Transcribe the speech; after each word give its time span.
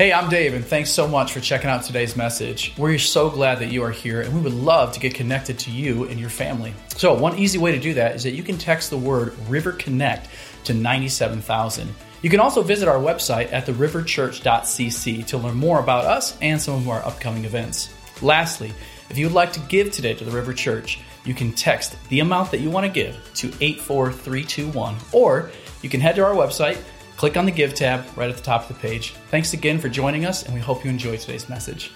Hey, 0.00 0.14
I'm 0.14 0.30
Dave, 0.30 0.54
and 0.54 0.64
thanks 0.64 0.88
so 0.88 1.06
much 1.06 1.34
for 1.34 1.40
checking 1.40 1.68
out 1.68 1.82
today's 1.82 2.16
message. 2.16 2.72
We're 2.78 2.96
so 2.96 3.28
glad 3.28 3.58
that 3.58 3.70
you 3.70 3.82
are 3.84 3.90
here, 3.90 4.22
and 4.22 4.34
we 4.34 4.40
would 4.40 4.54
love 4.54 4.92
to 4.92 4.98
get 4.98 5.12
connected 5.12 5.58
to 5.58 5.70
you 5.70 6.04
and 6.04 6.18
your 6.18 6.30
family. 6.30 6.72
So, 6.96 7.12
one 7.12 7.38
easy 7.38 7.58
way 7.58 7.72
to 7.72 7.78
do 7.78 7.92
that 7.92 8.16
is 8.16 8.22
that 8.22 8.30
you 8.30 8.42
can 8.42 8.56
text 8.56 8.88
the 8.88 8.96
word 8.96 9.38
River 9.46 9.72
Connect 9.72 10.26
to 10.64 10.72
97000. 10.72 11.94
You 12.22 12.30
can 12.30 12.40
also 12.40 12.62
visit 12.62 12.88
our 12.88 12.96
website 12.96 13.52
at 13.52 13.66
theriverchurch.cc 13.66 15.26
to 15.26 15.36
learn 15.36 15.56
more 15.56 15.80
about 15.80 16.06
us 16.06 16.34
and 16.40 16.58
some 16.58 16.76
of 16.76 16.88
our 16.88 17.04
upcoming 17.04 17.44
events. 17.44 17.92
Lastly, 18.22 18.72
if 19.10 19.18
you 19.18 19.26
would 19.26 19.34
like 19.34 19.52
to 19.52 19.60
give 19.68 19.92
today 19.92 20.14
to 20.14 20.24
the 20.24 20.30
River 20.30 20.54
Church, 20.54 20.98
you 21.26 21.34
can 21.34 21.52
text 21.52 22.02
the 22.08 22.20
amount 22.20 22.52
that 22.52 22.60
you 22.60 22.70
want 22.70 22.86
to 22.86 22.90
give 22.90 23.16
to 23.34 23.48
84321, 23.60 24.96
or 25.12 25.50
you 25.82 25.90
can 25.90 26.00
head 26.00 26.16
to 26.16 26.24
our 26.24 26.32
website 26.32 26.78
Click 27.20 27.36
on 27.36 27.44
the 27.44 27.50
Give 27.50 27.74
tab 27.74 28.06
right 28.16 28.30
at 28.30 28.36
the 28.38 28.42
top 28.42 28.62
of 28.62 28.68
the 28.68 28.80
page. 28.80 29.10
Thanks 29.30 29.52
again 29.52 29.78
for 29.78 29.90
joining 29.90 30.24
us, 30.24 30.42
and 30.42 30.54
we 30.54 30.60
hope 30.60 30.86
you 30.86 30.90
enjoy 30.90 31.18
today's 31.18 31.50
message. 31.50 31.92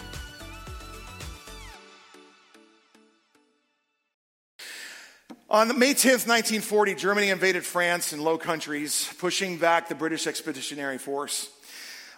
On 5.49 5.79
May 5.79 5.95
10th, 5.95 6.29
1940, 6.29 6.95
Germany 6.97 7.31
invaded 7.31 7.65
France 7.65 8.13
and 8.13 8.21
Low 8.21 8.37
Countries, 8.37 9.11
pushing 9.17 9.57
back 9.57 9.89
the 9.89 9.95
British 9.95 10.27
Expeditionary 10.27 10.99
Force, 10.99 11.49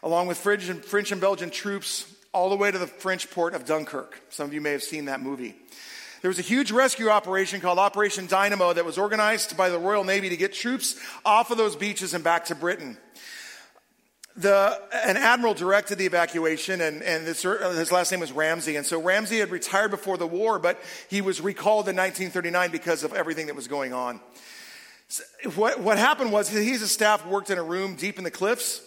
along 0.02 0.26
with 0.26 0.38
French 0.38 0.68
and, 0.68 0.84
French 0.84 1.12
and 1.12 1.20
Belgian 1.20 1.50
troops, 1.50 2.12
all 2.32 2.50
the 2.50 2.56
way 2.56 2.72
to 2.72 2.78
the 2.78 2.88
French 2.88 3.30
port 3.30 3.54
of 3.54 3.64
Dunkirk. 3.64 4.20
Some 4.30 4.48
of 4.48 4.52
you 4.52 4.60
may 4.60 4.72
have 4.72 4.82
seen 4.82 5.04
that 5.04 5.20
movie. 5.20 5.54
There 6.26 6.30
was 6.30 6.40
a 6.40 6.42
huge 6.42 6.72
rescue 6.72 7.08
operation 7.08 7.60
called 7.60 7.78
Operation 7.78 8.26
Dynamo 8.26 8.72
that 8.72 8.84
was 8.84 8.98
organized 8.98 9.56
by 9.56 9.68
the 9.68 9.78
Royal 9.78 10.02
Navy 10.02 10.28
to 10.30 10.36
get 10.36 10.52
troops 10.52 10.98
off 11.24 11.52
of 11.52 11.56
those 11.56 11.76
beaches 11.76 12.14
and 12.14 12.24
back 12.24 12.46
to 12.46 12.56
Britain. 12.56 12.98
The, 14.36 14.76
an 14.92 15.16
admiral 15.16 15.54
directed 15.54 15.98
the 15.98 16.06
evacuation, 16.06 16.80
and, 16.80 17.00
and 17.04 17.24
this, 17.24 17.42
his 17.42 17.92
last 17.92 18.10
name 18.10 18.18
was 18.18 18.32
Ramsay. 18.32 18.74
And 18.74 18.84
so 18.84 19.00
Ramsay 19.00 19.38
had 19.38 19.52
retired 19.52 19.92
before 19.92 20.16
the 20.16 20.26
war, 20.26 20.58
but 20.58 20.80
he 21.08 21.20
was 21.20 21.40
recalled 21.40 21.88
in 21.88 21.94
1939 21.94 22.72
because 22.72 23.04
of 23.04 23.14
everything 23.14 23.46
that 23.46 23.54
was 23.54 23.68
going 23.68 23.92
on. 23.92 24.18
So 25.06 25.22
what, 25.54 25.78
what 25.78 25.96
happened 25.96 26.32
was 26.32 26.48
he 26.48 26.58
and 26.58 26.66
his 26.66 26.90
staff 26.90 27.24
worked 27.24 27.50
in 27.50 27.58
a 27.58 27.62
room 27.62 27.94
deep 27.94 28.18
in 28.18 28.24
the 28.24 28.32
cliffs. 28.32 28.82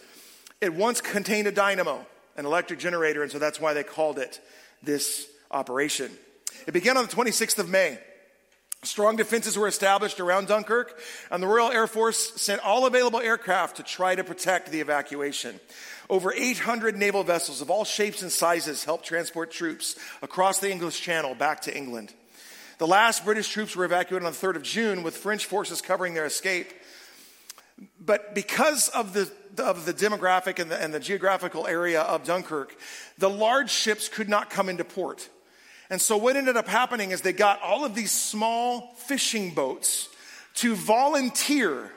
It 0.60 0.74
once 0.74 1.00
contained 1.00 1.48
a 1.48 1.54
dynamo, 1.54 2.06
an 2.36 2.46
electric 2.46 2.80
generator, 2.80 3.24
and 3.24 3.32
so 3.32 3.40
that's 3.40 3.62
why 3.62 3.72
they 3.72 3.84
called 3.84 4.20
it 4.20 4.42
this 4.84 5.26
operation. 5.52 6.12
It 6.68 6.74
began 6.74 6.98
on 6.98 7.06
the 7.06 7.12
26th 7.12 7.60
of 7.60 7.70
May. 7.70 8.00
Strong 8.84 9.18
defenses 9.18 9.58
were 9.58 9.68
established 9.68 10.22
around 10.22 10.48
Dunkirk, 10.48 10.98
and 11.30 11.44
the 11.44 11.48
Royal 11.48 11.70
Air 11.70 11.86
Force 11.86 12.42
sent 12.42 12.62
all 12.62 12.86
available 12.86 13.20
aircraft 13.20 13.78
to 13.78 13.84
try 13.84 14.16
to 14.16 14.24
protect 14.24 14.72
the 14.72 14.80
evacuation. 14.80 15.60
Over 16.10 16.34
800 16.34 16.96
naval 16.96 17.24
vessels 17.24 17.62
of 17.62 17.70
all 17.70 17.84
shapes 17.84 18.22
and 18.22 18.32
sizes 18.32 18.86
helped 18.86 19.06
transport 19.06 19.52
troops 19.52 19.98
across 20.22 20.60
the 20.60 20.72
English 20.72 21.02
Channel 21.02 21.36
back 21.36 21.62
to 21.64 21.76
England. 21.76 22.14
The 22.78 22.88
last 22.88 23.26
British 23.26 23.50
troops 23.50 23.76
were 23.76 23.84
evacuated 23.84 24.26
on 24.26 24.32
the 24.32 24.38
3rd 24.38 24.56
of 24.56 24.64
June, 24.64 25.04
with 25.04 25.18
French 25.18 25.46
forces 25.46 25.82
covering 25.82 26.14
their 26.14 26.26
escape. 26.26 26.72
But 28.00 28.34
because 28.34 28.88
of 28.90 29.12
the, 29.12 29.30
of 29.62 29.86
the 29.86 29.94
demographic 29.94 30.58
and 30.58 30.72
the, 30.72 30.82
and 30.82 30.94
the 30.94 31.00
geographical 31.02 31.68
area 31.68 32.02
of 32.02 32.24
Dunkirk, 32.24 32.74
the 33.18 33.30
large 33.30 33.70
ships 33.70 34.08
could 34.08 34.30
not 34.30 34.50
come 34.50 34.70
into 34.70 34.86
port. 34.86 35.28
And 35.90 36.00
so 36.00 36.18
what 36.18 36.36
ended 36.36 36.56
up 36.56 36.68
happening 36.68 37.12
is 37.12 37.22
they 37.22 37.34
got 37.34 37.62
all 37.62 37.84
of 37.84 37.96
these 37.96 38.12
small 38.12 38.94
fishing 38.96 39.54
boats 39.54 40.10
to 40.56 40.76
volunteer 40.76 41.92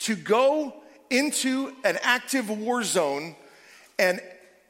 to 0.00 0.14
go 0.14 0.74
into 1.10 1.72
an 1.84 1.98
active 2.02 2.48
war 2.48 2.84
zone 2.84 3.34
and 3.98 4.20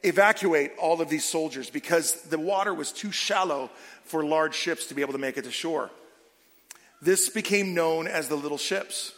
evacuate 0.03 0.71
all 0.79 1.01
of 1.01 1.09
these 1.09 1.25
soldiers 1.25 1.69
because 1.69 2.21
the 2.23 2.39
water 2.39 2.73
was 2.73 2.91
too 2.91 3.11
shallow 3.11 3.69
for 4.05 4.23
large 4.23 4.55
ships 4.55 4.87
to 4.87 4.95
be 4.95 5.01
able 5.01 5.13
to 5.13 5.19
make 5.19 5.37
it 5.37 5.43
to 5.43 5.51
shore. 5.51 5.91
This 7.01 7.29
became 7.29 7.73
known 7.73 8.07
as 8.07 8.27
the 8.27 8.35
little 8.35 8.57
ships. 8.57 9.13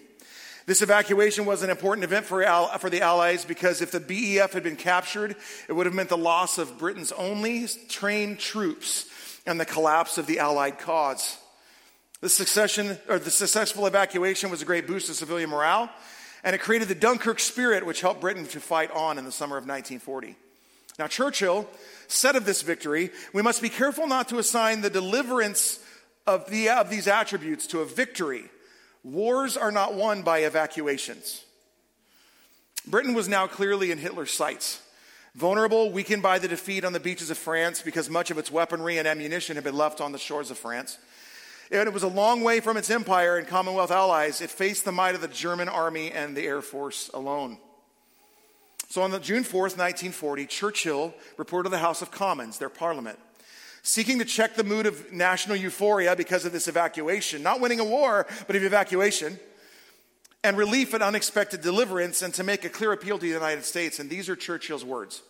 This 0.66 0.82
evacuation 0.82 1.46
was 1.46 1.62
an 1.62 1.70
important 1.70 2.04
event 2.04 2.26
for, 2.26 2.42
for 2.78 2.90
the 2.90 3.02
Allies 3.02 3.44
because 3.44 3.80
if 3.80 3.92
the 3.92 4.00
BEF 4.00 4.52
had 4.52 4.64
been 4.64 4.76
captured, 4.76 5.36
it 5.68 5.72
would 5.72 5.86
have 5.86 5.94
meant 5.94 6.08
the 6.08 6.16
loss 6.16 6.58
of 6.58 6.76
Britain's 6.76 7.12
only 7.12 7.68
trained 7.88 8.40
troops 8.40 9.08
and 9.46 9.60
the 9.60 9.64
collapse 9.64 10.18
of 10.18 10.26
the 10.26 10.40
Allied 10.40 10.80
cause. 10.80 11.38
The 12.20 12.28
succession 12.28 12.98
or 13.08 13.20
the 13.20 13.30
successful 13.30 13.86
evacuation 13.86 14.50
was 14.50 14.60
a 14.60 14.64
great 14.64 14.88
boost 14.88 15.06
to 15.06 15.14
civilian 15.14 15.50
morale 15.50 15.88
and 16.46 16.54
it 16.54 16.60
created 16.60 16.86
the 16.86 16.94
Dunkirk 16.94 17.40
spirit, 17.40 17.84
which 17.84 18.00
helped 18.00 18.20
Britain 18.20 18.46
to 18.46 18.60
fight 18.60 18.92
on 18.92 19.18
in 19.18 19.24
the 19.24 19.32
summer 19.32 19.56
of 19.56 19.64
1940. 19.64 20.36
Now, 20.96 21.08
Churchill 21.08 21.68
said 22.06 22.36
of 22.36 22.46
this 22.46 22.62
victory, 22.62 23.10
we 23.32 23.42
must 23.42 23.60
be 23.60 23.68
careful 23.68 24.06
not 24.06 24.28
to 24.28 24.38
assign 24.38 24.80
the 24.80 24.88
deliverance 24.88 25.80
of, 26.24 26.48
the, 26.48 26.68
of 26.68 26.88
these 26.88 27.08
attributes 27.08 27.66
to 27.66 27.80
a 27.80 27.84
victory. 27.84 28.44
Wars 29.02 29.56
are 29.56 29.72
not 29.72 29.94
won 29.94 30.22
by 30.22 30.38
evacuations. 30.38 31.44
Britain 32.86 33.12
was 33.12 33.26
now 33.26 33.48
clearly 33.48 33.90
in 33.90 33.98
Hitler's 33.98 34.30
sights. 34.30 34.80
Vulnerable, 35.34 35.90
weakened 35.90 36.22
by 36.22 36.38
the 36.38 36.46
defeat 36.46 36.84
on 36.84 36.92
the 36.92 37.00
beaches 37.00 37.28
of 37.28 37.36
France 37.36 37.82
because 37.82 38.08
much 38.08 38.30
of 38.30 38.38
its 38.38 38.52
weaponry 38.52 38.98
and 38.98 39.08
ammunition 39.08 39.56
had 39.56 39.64
been 39.64 39.76
left 39.76 40.00
on 40.00 40.12
the 40.12 40.18
shores 40.18 40.52
of 40.52 40.58
France. 40.58 40.96
And 41.70 41.88
it 41.88 41.92
was 41.92 42.02
a 42.02 42.08
long 42.08 42.42
way 42.42 42.60
from 42.60 42.76
its 42.76 42.90
empire 42.90 43.36
and 43.36 43.46
Commonwealth 43.46 43.90
allies. 43.90 44.40
It 44.40 44.50
faced 44.50 44.84
the 44.84 44.92
might 44.92 45.14
of 45.14 45.20
the 45.20 45.28
German 45.28 45.68
army 45.68 46.12
and 46.12 46.36
the 46.36 46.46
Air 46.46 46.62
Force 46.62 47.10
alone. 47.12 47.58
So 48.88 49.02
on 49.02 49.10
June 49.20 49.42
4th, 49.42 49.76
1940, 49.76 50.46
Churchill 50.46 51.14
reported 51.36 51.70
to 51.70 51.70
the 51.70 51.78
House 51.78 52.02
of 52.02 52.10
Commons, 52.12 52.58
their 52.58 52.68
parliament, 52.68 53.18
seeking 53.82 54.20
to 54.20 54.24
check 54.24 54.54
the 54.54 54.64
mood 54.64 54.86
of 54.86 55.12
national 55.12 55.56
euphoria 55.56 56.14
because 56.14 56.44
of 56.44 56.52
this 56.52 56.68
evacuation, 56.68 57.42
not 57.42 57.60
winning 57.60 57.80
a 57.80 57.84
war, 57.84 58.26
but 58.46 58.54
of 58.54 58.62
evacuation, 58.62 59.38
and 60.44 60.56
relief 60.56 60.94
and 60.94 61.02
unexpected 61.02 61.62
deliverance, 61.62 62.22
and 62.22 62.32
to 62.34 62.44
make 62.44 62.64
a 62.64 62.68
clear 62.68 62.92
appeal 62.92 63.18
to 63.18 63.26
the 63.26 63.32
United 63.32 63.64
States. 63.64 63.98
And 63.98 64.08
these 64.08 64.28
are 64.28 64.36
Churchill's 64.36 64.84
words. 64.84 65.22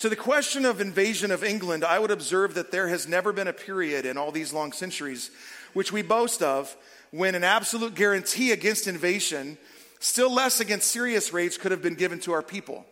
To 0.00 0.08
the 0.08 0.16
question 0.16 0.64
of 0.64 0.80
invasion 0.80 1.30
of 1.30 1.44
England, 1.44 1.84
I 1.84 1.98
would 1.98 2.10
observe 2.10 2.54
that 2.54 2.70
there 2.70 2.88
has 2.88 3.06
never 3.06 3.34
been 3.34 3.48
a 3.48 3.52
period 3.52 4.06
in 4.06 4.16
all 4.16 4.32
these 4.32 4.50
long 4.50 4.72
centuries 4.72 5.30
which 5.74 5.92
we 5.92 6.00
boast 6.00 6.42
of 6.42 6.74
when 7.10 7.34
an 7.34 7.44
absolute 7.44 7.94
guarantee 7.94 8.50
against 8.50 8.88
invasion, 8.88 9.58
still 9.98 10.32
less 10.32 10.58
against 10.58 10.90
serious 10.90 11.34
raids, 11.34 11.58
could 11.58 11.70
have 11.70 11.82
been 11.82 11.96
given 11.96 12.18
to 12.20 12.32
our 12.32 12.42
people. 12.42 12.86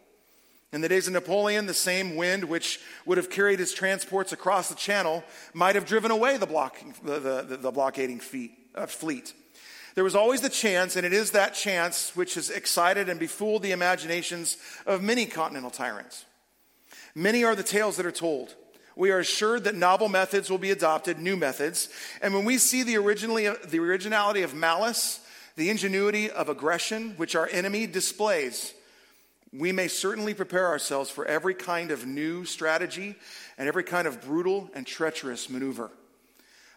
In 0.70 0.82
the 0.82 0.88
days 0.88 1.06
of 1.06 1.14
Napoleon, 1.14 1.64
the 1.64 1.72
same 1.72 2.14
wind 2.14 2.44
which 2.44 2.78
would 3.06 3.16
have 3.16 3.30
carried 3.30 3.58
his 3.58 3.72
transports 3.72 4.32
across 4.32 4.68
the 4.68 4.74
channel 4.74 5.24
might 5.54 5.76
have 5.76 5.86
driven 5.86 6.10
away 6.10 6.36
the, 6.36 6.44
the, 7.02 7.42
the, 7.48 7.56
the 7.56 7.70
blockading 7.70 8.20
feet, 8.20 8.52
uh, 8.74 8.84
fleet. 8.84 9.32
There 9.94 10.04
was 10.04 10.14
always 10.14 10.42
the 10.42 10.50
chance, 10.50 10.94
and 10.94 11.06
it 11.06 11.14
is 11.14 11.30
that 11.30 11.54
chance 11.54 12.14
which 12.14 12.34
has 12.34 12.50
excited 12.50 13.08
and 13.08 13.18
befooled 13.18 13.62
the 13.62 13.72
imaginations 13.72 14.58
of 14.84 15.02
many 15.02 15.24
continental 15.24 15.70
tyrants. 15.70 16.26
Many 17.18 17.42
are 17.42 17.56
the 17.56 17.64
tales 17.64 17.96
that 17.96 18.06
are 18.06 18.12
told. 18.12 18.54
We 18.94 19.10
are 19.10 19.18
assured 19.18 19.64
that 19.64 19.74
novel 19.74 20.08
methods 20.08 20.48
will 20.48 20.58
be 20.58 20.70
adopted, 20.70 21.18
new 21.18 21.36
methods. 21.36 21.88
And 22.22 22.32
when 22.32 22.44
we 22.44 22.58
see 22.58 22.84
the, 22.84 22.96
originally, 22.96 23.48
the 23.48 23.80
originality 23.80 24.42
of 24.42 24.54
malice, 24.54 25.18
the 25.56 25.68
ingenuity 25.68 26.30
of 26.30 26.48
aggression, 26.48 27.14
which 27.16 27.34
our 27.34 27.48
enemy 27.48 27.88
displays, 27.88 28.72
we 29.52 29.72
may 29.72 29.88
certainly 29.88 30.32
prepare 30.32 30.68
ourselves 30.68 31.10
for 31.10 31.24
every 31.24 31.54
kind 31.54 31.90
of 31.90 32.06
new 32.06 32.44
strategy 32.44 33.16
and 33.58 33.66
every 33.66 33.82
kind 33.82 34.06
of 34.06 34.22
brutal 34.22 34.70
and 34.72 34.86
treacherous 34.86 35.50
maneuver. 35.50 35.90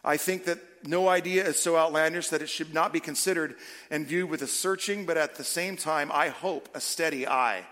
I 0.03 0.17
think 0.17 0.45
that 0.45 0.57
no 0.87 1.07
idea 1.07 1.45
is 1.45 1.59
so 1.59 1.77
outlandish 1.77 2.29
that 2.29 2.41
it 2.41 2.49
should 2.49 2.73
not 2.73 2.91
be 2.91 2.99
considered 2.99 3.57
and 3.91 4.07
viewed 4.07 4.31
with 4.31 4.41
a 4.41 4.47
searching, 4.47 5.05
but 5.05 5.17
at 5.17 5.35
the 5.35 5.43
same 5.43 5.77
time, 5.77 6.11
I 6.11 6.29
hope, 6.29 6.67
a 6.73 6.81
steady 6.81 7.27
eye. 7.27 7.63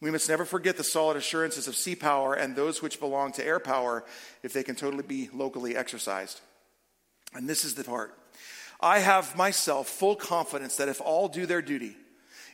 We 0.00 0.10
must 0.10 0.28
never 0.28 0.44
forget 0.44 0.76
the 0.76 0.84
solid 0.84 1.16
assurances 1.16 1.68
of 1.68 1.76
sea 1.76 1.96
power 1.96 2.34
and 2.34 2.54
those 2.54 2.82
which 2.82 3.00
belong 3.00 3.32
to 3.32 3.44
air 3.44 3.58
power 3.58 4.04
if 4.42 4.52
they 4.52 4.62
can 4.62 4.74
totally 4.74 5.02
be 5.02 5.30
locally 5.32 5.74
exercised. 5.76 6.40
And 7.34 7.48
this 7.48 7.64
is 7.64 7.74
the 7.74 7.84
part. 7.84 8.14
I 8.80 8.98
have 8.98 9.36
myself 9.36 9.88
full 9.88 10.16
confidence 10.16 10.76
that 10.76 10.88
if 10.88 11.00
all 11.00 11.28
do 11.28 11.46
their 11.46 11.62
duty, 11.62 11.96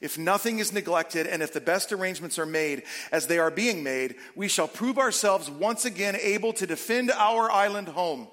if 0.01 0.19
nothing 0.19 0.59
is 0.59 0.73
neglected, 0.73 1.27
and 1.27 1.43
if 1.43 1.53
the 1.53 1.61
best 1.61 1.93
arrangements 1.93 2.39
are 2.39 2.47
made 2.47 2.83
as 3.13 3.27
they 3.27 3.39
are 3.39 3.51
being 3.51 3.85
made, 3.85 4.17
we 4.35 4.49
shall 4.49 4.67
prove 4.69 4.99
ourselves 4.99 5.49
once 5.49 5.85
again 5.85 6.17
able 6.21 6.53
to 6.55 6.67
defend 6.67 7.11
our 7.13 7.51
island 7.51 7.89
home, 7.89 8.27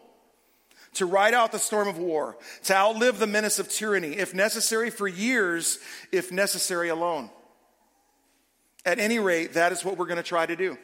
to 0.96 1.06
ride 1.06 1.36
out 1.36 1.52
the 1.52 1.60
storm 1.60 1.88
of 1.88 2.00
war, 2.00 2.38
to 2.64 2.76
outlive 2.76 3.20
the 3.20 3.28
menace 3.28 3.60
of 3.60 3.70
tyranny, 3.70 4.14
if 4.14 4.34
necessary, 4.34 4.90
for 4.90 5.08
years, 5.08 5.78
if 6.12 6.32
necessary, 6.32 6.90
alone. 6.90 7.30
At 8.86 9.00
any 9.00 9.20
rate, 9.20 9.54
that 9.54 9.72
is 9.72 9.84
what 9.84 9.98
we're 9.98 10.06
going 10.06 10.18
to 10.18 10.24
try 10.24 10.46
to 10.46 10.56
do. 10.56 10.78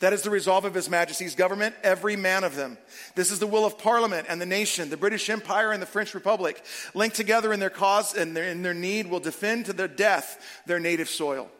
That 0.00 0.12
is 0.12 0.22
the 0.22 0.30
resolve 0.30 0.64
of 0.64 0.74
His 0.74 0.90
Majesty's 0.90 1.34
government, 1.34 1.74
every 1.82 2.16
man 2.16 2.44
of 2.44 2.54
them. 2.54 2.76
This 3.14 3.30
is 3.30 3.38
the 3.38 3.46
will 3.46 3.64
of 3.64 3.78
Parliament 3.78 4.26
and 4.28 4.40
the 4.40 4.46
nation, 4.46 4.90
the 4.90 4.96
British 4.96 5.28
Empire 5.30 5.72
and 5.72 5.80
the 5.80 5.86
French 5.86 6.14
Republic, 6.14 6.62
linked 6.94 7.16
together 7.16 7.52
in 7.52 7.60
their 7.60 7.70
cause 7.70 8.14
and 8.14 8.36
their, 8.36 8.44
in 8.44 8.62
their 8.62 8.74
need, 8.74 9.08
will 9.08 9.20
defend 9.20 9.66
to 9.66 9.72
their 9.72 9.88
death 9.88 10.62
their 10.66 10.80
native 10.80 11.08
soil, 11.08 11.50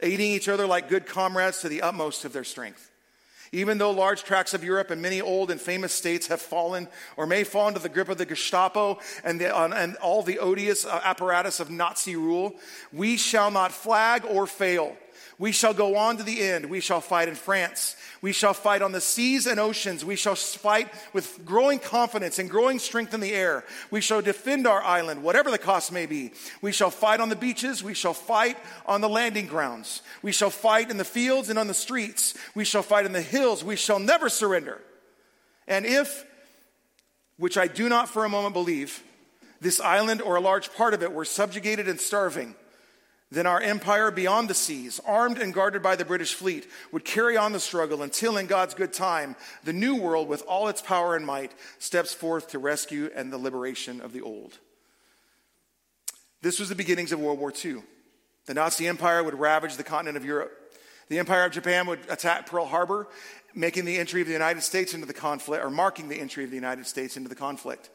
aiding 0.00 0.32
each 0.32 0.48
other 0.48 0.66
like 0.66 0.88
good 0.88 1.06
comrades 1.06 1.60
to 1.60 1.68
the 1.68 1.82
utmost 1.82 2.24
of 2.24 2.32
their 2.32 2.44
strength. 2.44 2.90
Even 3.52 3.78
though 3.78 3.90
large 3.90 4.24
tracts 4.24 4.54
of 4.54 4.64
Europe 4.64 4.90
and 4.90 5.00
many 5.00 5.20
old 5.20 5.50
and 5.50 5.60
famous 5.60 5.92
states 5.92 6.26
have 6.26 6.40
fallen 6.40 6.88
or 7.16 7.26
may 7.26 7.44
fall 7.44 7.68
into 7.68 7.80
the 7.80 7.88
grip 7.88 8.08
of 8.08 8.18
the 8.18 8.26
Gestapo 8.26 8.98
and, 9.24 9.40
the, 9.40 9.56
uh, 9.56 9.68
and 9.68 9.96
all 9.96 10.22
the 10.22 10.38
odious 10.38 10.84
uh, 10.84 11.00
apparatus 11.04 11.60
of 11.60 11.70
Nazi 11.70 12.16
rule, 12.16 12.54
we 12.92 13.16
shall 13.16 13.50
not 13.50 13.72
flag 13.72 14.24
or 14.24 14.46
fail. 14.46 14.96
We 15.38 15.52
shall 15.52 15.74
go 15.74 15.96
on 15.96 16.16
to 16.16 16.22
the 16.22 16.40
end. 16.40 16.66
We 16.66 16.80
shall 16.80 17.02
fight 17.02 17.28
in 17.28 17.34
France. 17.34 17.94
We 18.22 18.32
shall 18.32 18.54
fight 18.54 18.80
on 18.80 18.92
the 18.92 19.02
seas 19.02 19.46
and 19.46 19.60
oceans. 19.60 20.02
We 20.02 20.16
shall 20.16 20.34
fight 20.34 20.88
with 21.12 21.44
growing 21.44 21.78
confidence 21.78 22.38
and 22.38 22.48
growing 22.48 22.78
strength 22.78 23.12
in 23.12 23.20
the 23.20 23.34
air. 23.34 23.62
We 23.90 24.00
shall 24.00 24.22
defend 24.22 24.66
our 24.66 24.82
island, 24.82 25.22
whatever 25.22 25.50
the 25.50 25.58
cost 25.58 25.92
may 25.92 26.06
be. 26.06 26.32
We 26.62 26.72
shall 26.72 26.90
fight 26.90 27.20
on 27.20 27.28
the 27.28 27.36
beaches. 27.36 27.84
We 27.84 27.92
shall 27.92 28.14
fight 28.14 28.56
on 28.86 29.02
the 29.02 29.10
landing 29.10 29.46
grounds. 29.46 30.00
We 30.22 30.32
shall 30.32 30.48
fight 30.48 30.90
in 30.90 30.96
the 30.96 31.04
fields 31.04 31.50
and 31.50 31.58
on 31.58 31.66
the 31.66 31.74
streets. 31.74 32.32
We 32.54 32.64
shall 32.64 32.82
fight 32.82 33.04
in 33.04 33.12
the 33.12 33.20
hills. 33.20 33.62
We 33.62 33.76
shall 33.76 33.98
never 33.98 34.30
surrender. 34.30 34.80
And 35.68 35.84
if, 35.84 36.24
which 37.36 37.58
I 37.58 37.66
do 37.66 37.90
not 37.90 38.08
for 38.08 38.24
a 38.24 38.30
moment 38.30 38.54
believe, 38.54 39.02
this 39.60 39.80
island 39.80 40.22
or 40.22 40.36
a 40.36 40.40
large 40.40 40.72
part 40.74 40.94
of 40.94 41.02
it 41.02 41.12
were 41.12 41.24
subjugated 41.26 41.88
and 41.88 42.00
starving, 42.00 42.54
then 43.30 43.46
our 43.46 43.60
empire 43.60 44.10
beyond 44.10 44.48
the 44.48 44.54
seas, 44.54 45.00
armed 45.04 45.38
and 45.38 45.52
guarded 45.52 45.82
by 45.82 45.96
the 45.96 46.04
British 46.04 46.34
fleet, 46.34 46.68
would 46.92 47.04
carry 47.04 47.36
on 47.36 47.52
the 47.52 47.58
struggle 47.58 48.02
until, 48.02 48.36
in 48.36 48.46
God's 48.46 48.74
good 48.74 48.92
time, 48.92 49.34
the 49.64 49.72
new 49.72 49.96
world, 49.96 50.28
with 50.28 50.42
all 50.42 50.68
its 50.68 50.80
power 50.80 51.16
and 51.16 51.26
might, 51.26 51.52
steps 51.78 52.14
forth 52.14 52.48
to 52.50 52.60
rescue 52.60 53.10
and 53.14 53.32
the 53.32 53.38
liberation 53.38 54.00
of 54.00 54.12
the 54.12 54.22
old. 54.22 54.58
This 56.40 56.60
was 56.60 56.68
the 56.68 56.76
beginnings 56.76 57.10
of 57.10 57.18
World 57.18 57.40
War 57.40 57.52
II. 57.52 57.82
The 58.44 58.54
Nazi 58.54 58.86
Empire 58.86 59.24
would 59.24 59.34
ravage 59.34 59.76
the 59.76 59.82
continent 59.82 60.16
of 60.16 60.24
Europe. 60.24 60.52
The 61.08 61.18
Empire 61.18 61.46
of 61.46 61.52
Japan 61.52 61.88
would 61.88 62.00
attack 62.08 62.46
Pearl 62.46 62.66
Harbor, 62.66 63.08
making 63.54 63.86
the 63.86 63.96
entry 63.96 64.20
of 64.20 64.28
the 64.28 64.32
United 64.32 64.62
States 64.62 64.94
into 64.94 65.06
the 65.06 65.12
conflict, 65.12 65.64
or 65.64 65.70
marking 65.70 66.08
the 66.08 66.20
entry 66.20 66.44
of 66.44 66.50
the 66.50 66.56
United 66.56 66.86
States 66.86 67.16
into 67.16 67.28
the 67.28 67.34
conflict 67.34 67.90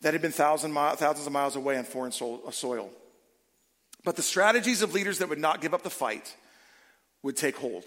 that 0.00 0.14
had 0.14 0.22
been 0.22 0.32
thousands 0.32 1.26
of 1.26 1.32
miles 1.32 1.56
away 1.56 1.76
on 1.76 1.84
foreign 1.84 2.12
soil. 2.12 2.90
But 4.04 4.16
the 4.16 4.22
strategies 4.22 4.82
of 4.82 4.94
leaders 4.94 5.18
that 5.18 5.28
would 5.28 5.38
not 5.38 5.60
give 5.60 5.74
up 5.74 5.82
the 5.82 5.90
fight 5.90 6.36
would 7.22 7.36
take 7.36 7.56
hold. 7.56 7.84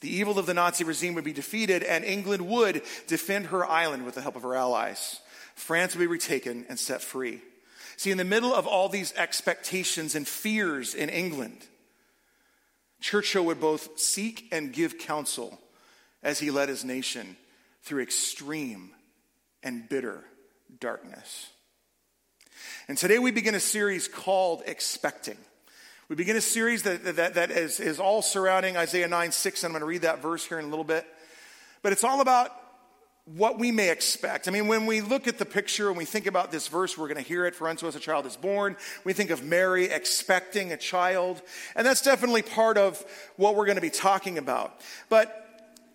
The 0.00 0.10
evil 0.10 0.38
of 0.38 0.46
the 0.46 0.54
Nazi 0.54 0.84
regime 0.84 1.14
would 1.14 1.24
be 1.24 1.32
defeated, 1.32 1.82
and 1.82 2.04
England 2.04 2.46
would 2.48 2.82
defend 3.06 3.46
her 3.46 3.66
island 3.66 4.06
with 4.06 4.14
the 4.14 4.22
help 4.22 4.36
of 4.36 4.42
her 4.42 4.54
allies. 4.54 5.20
France 5.54 5.94
would 5.94 6.00
be 6.00 6.06
retaken 6.06 6.64
and 6.68 6.78
set 6.78 7.02
free. 7.02 7.42
See, 7.96 8.10
in 8.10 8.16
the 8.16 8.24
middle 8.24 8.54
of 8.54 8.66
all 8.66 8.88
these 8.88 9.12
expectations 9.14 10.14
and 10.14 10.26
fears 10.26 10.94
in 10.94 11.10
England, 11.10 11.66
Churchill 13.00 13.44
would 13.46 13.60
both 13.60 13.98
seek 13.98 14.48
and 14.52 14.72
give 14.72 14.98
counsel 14.98 15.58
as 16.22 16.38
he 16.38 16.50
led 16.50 16.68
his 16.68 16.84
nation 16.84 17.36
through 17.82 18.02
extreme 18.02 18.92
and 19.62 19.88
bitter 19.88 20.24
darkness. 20.78 21.50
And 22.88 22.98
today 22.98 23.18
we 23.18 23.30
begin 23.30 23.54
a 23.54 23.60
series 23.60 24.08
called 24.08 24.62
Expecting. 24.66 25.36
We 26.08 26.16
begin 26.16 26.36
a 26.36 26.40
series 26.40 26.82
that, 26.82 27.04
that, 27.16 27.34
that 27.34 27.50
is, 27.50 27.78
is 27.78 28.00
all 28.00 28.20
surrounding 28.20 28.76
Isaiah 28.76 29.06
9 29.06 29.32
6, 29.32 29.62
and 29.62 29.68
I'm 29.68 29.72
going 29.72 29.80
to 29.80 29.86
read 29.86 30.02
that 30.02 30.20
verse 30.20 30.44
here 30.44 30.58
in 30.58 30.64
a 30.64 30.68
little 30.68 30.84
bit. 30.84 31.06
But 31.82 31.92
it's 31.92 32.04
all 32.04 32.20
about 32.20 32.50
what 33.36 33.58
we 33.58 33.70
may 33.70 33.90
expect. 33.90 34.48
I 34.48 34.50
mean, 34.50 34.66
when 34.66 34.86
we 34.86 35.00
look 35.00 35.28
at 35.28 35.38
the 35.38 35.44
picture 35.44 35.88
and 35.88 35.96
we 35.96 36.04
think 36.04 36.26
about 36.26 36.50
this 36.50 36.68
verse, 36.68 36.98
we're 36.98 37.06
going 37.06 37.22
to 37.22 37.28
hear 37.28 37.46
it. 37.46 37.54
For 37.54 37.68
unto 37.68 37.86
us 37.86 37.94
a 37.94 38.00
child 38.00 38.26
is 38.26 38.36
born. 38.36 38.76
We 39.04 39.12
think 39.12 39.30
of 39.30 39.44
Mary 39.44 39.84
expecting 39.84 40.72
a 40.72 40.76
child. 40.76 41.40
And 41.76 41.86
that's 41.86 42.02
definitely 42.02 42.42
part 42.42 42.76
of 42.76 43.04
what 43.36 43.54
we're 43.54 43.66
going 43.66 43.76
to 43.76 43.82
be 43.82 43.90
talking 43.90 44.36
about. 44.36 44.80
But 45.08 45.36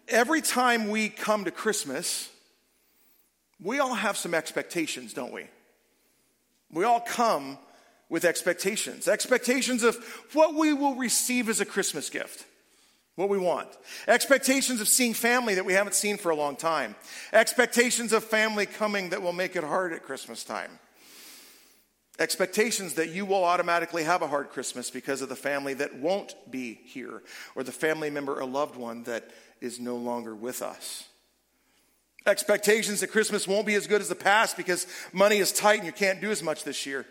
every 0.07 0.41
time 0.41 0.89
we 0.89 1.09
come 1.09 1.45
to 1.45 1.51
Christmas, 1.51 2.29
we 3.61 3.79
all 3.79 3.95
have 3.95 4.17
some 4.17 4.33
expectations, 4.33 5.13
don't 5.13 5.33
we? 5.33 5.47
We 6.71 6.83
all 6.83 6.99
come 6.99 7.57
with 8.09 8.25
expectations 8.25 9.07
expectations 9.07 9.83
of 9.83 9.95
what 10.33 10.53
we 10.53 10.73
will 10.73 10.95
receive 10.95 11.49
as 11.49 11.59
a 11.59 11.65
Christmas 11.65 12.09
gift, 12.09 12.45
what 13.15 13.29
we 13.29 13.37
want, 13.37 13.69
expectations 14.07 14.81
of 14.81 14.87
seeing 14.87 15.13
family 15.13 15.55
that 15.55 15.65
we 15.65 15.73
haven't 15.73 15.95
seen 15.95 16.17
for 16.17 16.29
a 16.29 16.35
long 16.35 16.55
time, 16.55 16.95
expectations 17.33 18.13
of 18.13 18.23
family 18.23 18.65
coming 18.65 19.09
that 19.09 19.21
will 19.21 19.33
make 19.33 19.55
it 19.55 19.63
hard 19.63 19.93
at 19.93 20.03
Christmas 20.03 20.43
time. 20.43 20.79
Expectations 22.17 22.93
that 22.93 23.09
you 23.09 23.25
will 23.25 23.43
automatically 23.43 24.03
have 24.03 24.21
a 24.21 24.27
hard 24.27 24.49
Christmas 24.49 24.89
because 24.89 25.21
of 25.21 25.27
the 25.27 25.35
family 25.35 25.73
that 25.73 25.95
won't 25.95 26.33
be 26.49 26.79
here, 26.85 27.21
or 27.55 27.63
the 27.63 27.73
family 27.73 28.09
member 28.09 28.39
or 28.39 28.45
loved 28.45 28.77
one 28.77 29.03
that 29.03 29.31
is 29.59 29.81
no 29.81 29.97
longer 29.97 30.33
with 30.33 30.61
us. 30.61 31.09
Expectations 32.25 33.01
that 33.01 33.11
Christmas 33.11 33.47
won't 33.47 33.67
be 33.67 33.75
as 33.75 33.85
good 33.85 34.01
as 34.01 34.09
the 34.09 34.15
past 34.15 34.57
because 34.57 34.87
money 35.13 35.37
is 35.37 35.51
tight 35.51 35.77
and 35.77 35.85
you 35.85 35.91
can't 35.91 36.21
do 36.21 36.31
as 36.31 36.41
much 36.41 36.63
this 36.63 36.85
year. 36.85 37.05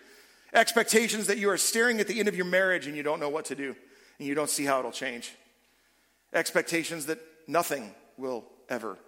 Expectations 0.53 1.29
that 1.29 1.39
you 1.39 1.51
are 1.51 1.57
staring 1.57 2.01
at 2.01 2.09
the 2.09 2.19
end 2.19 2.29
of 2.29 2.37
your 2.37 2.47
marriage 2.47 2.87
and 2.87 2.97
you 2.97 3.03
don't 3.03 3.21
know 3.21 3.29
what 3.29 3.45
to 3.47 3.55
do 3.55 3.77
and 4.19 4.29
you 4.29 4.35
don't 4.35 4.51
see 4.51 4.65
how 4.65 4.79
it'll 4.81 4.93
change. 4.93 5.33
Expectations 6.33 7.07
that 7.07 7.19
nothing 7.47 7.95
will 8.17 8.45
ever 8.69 8.99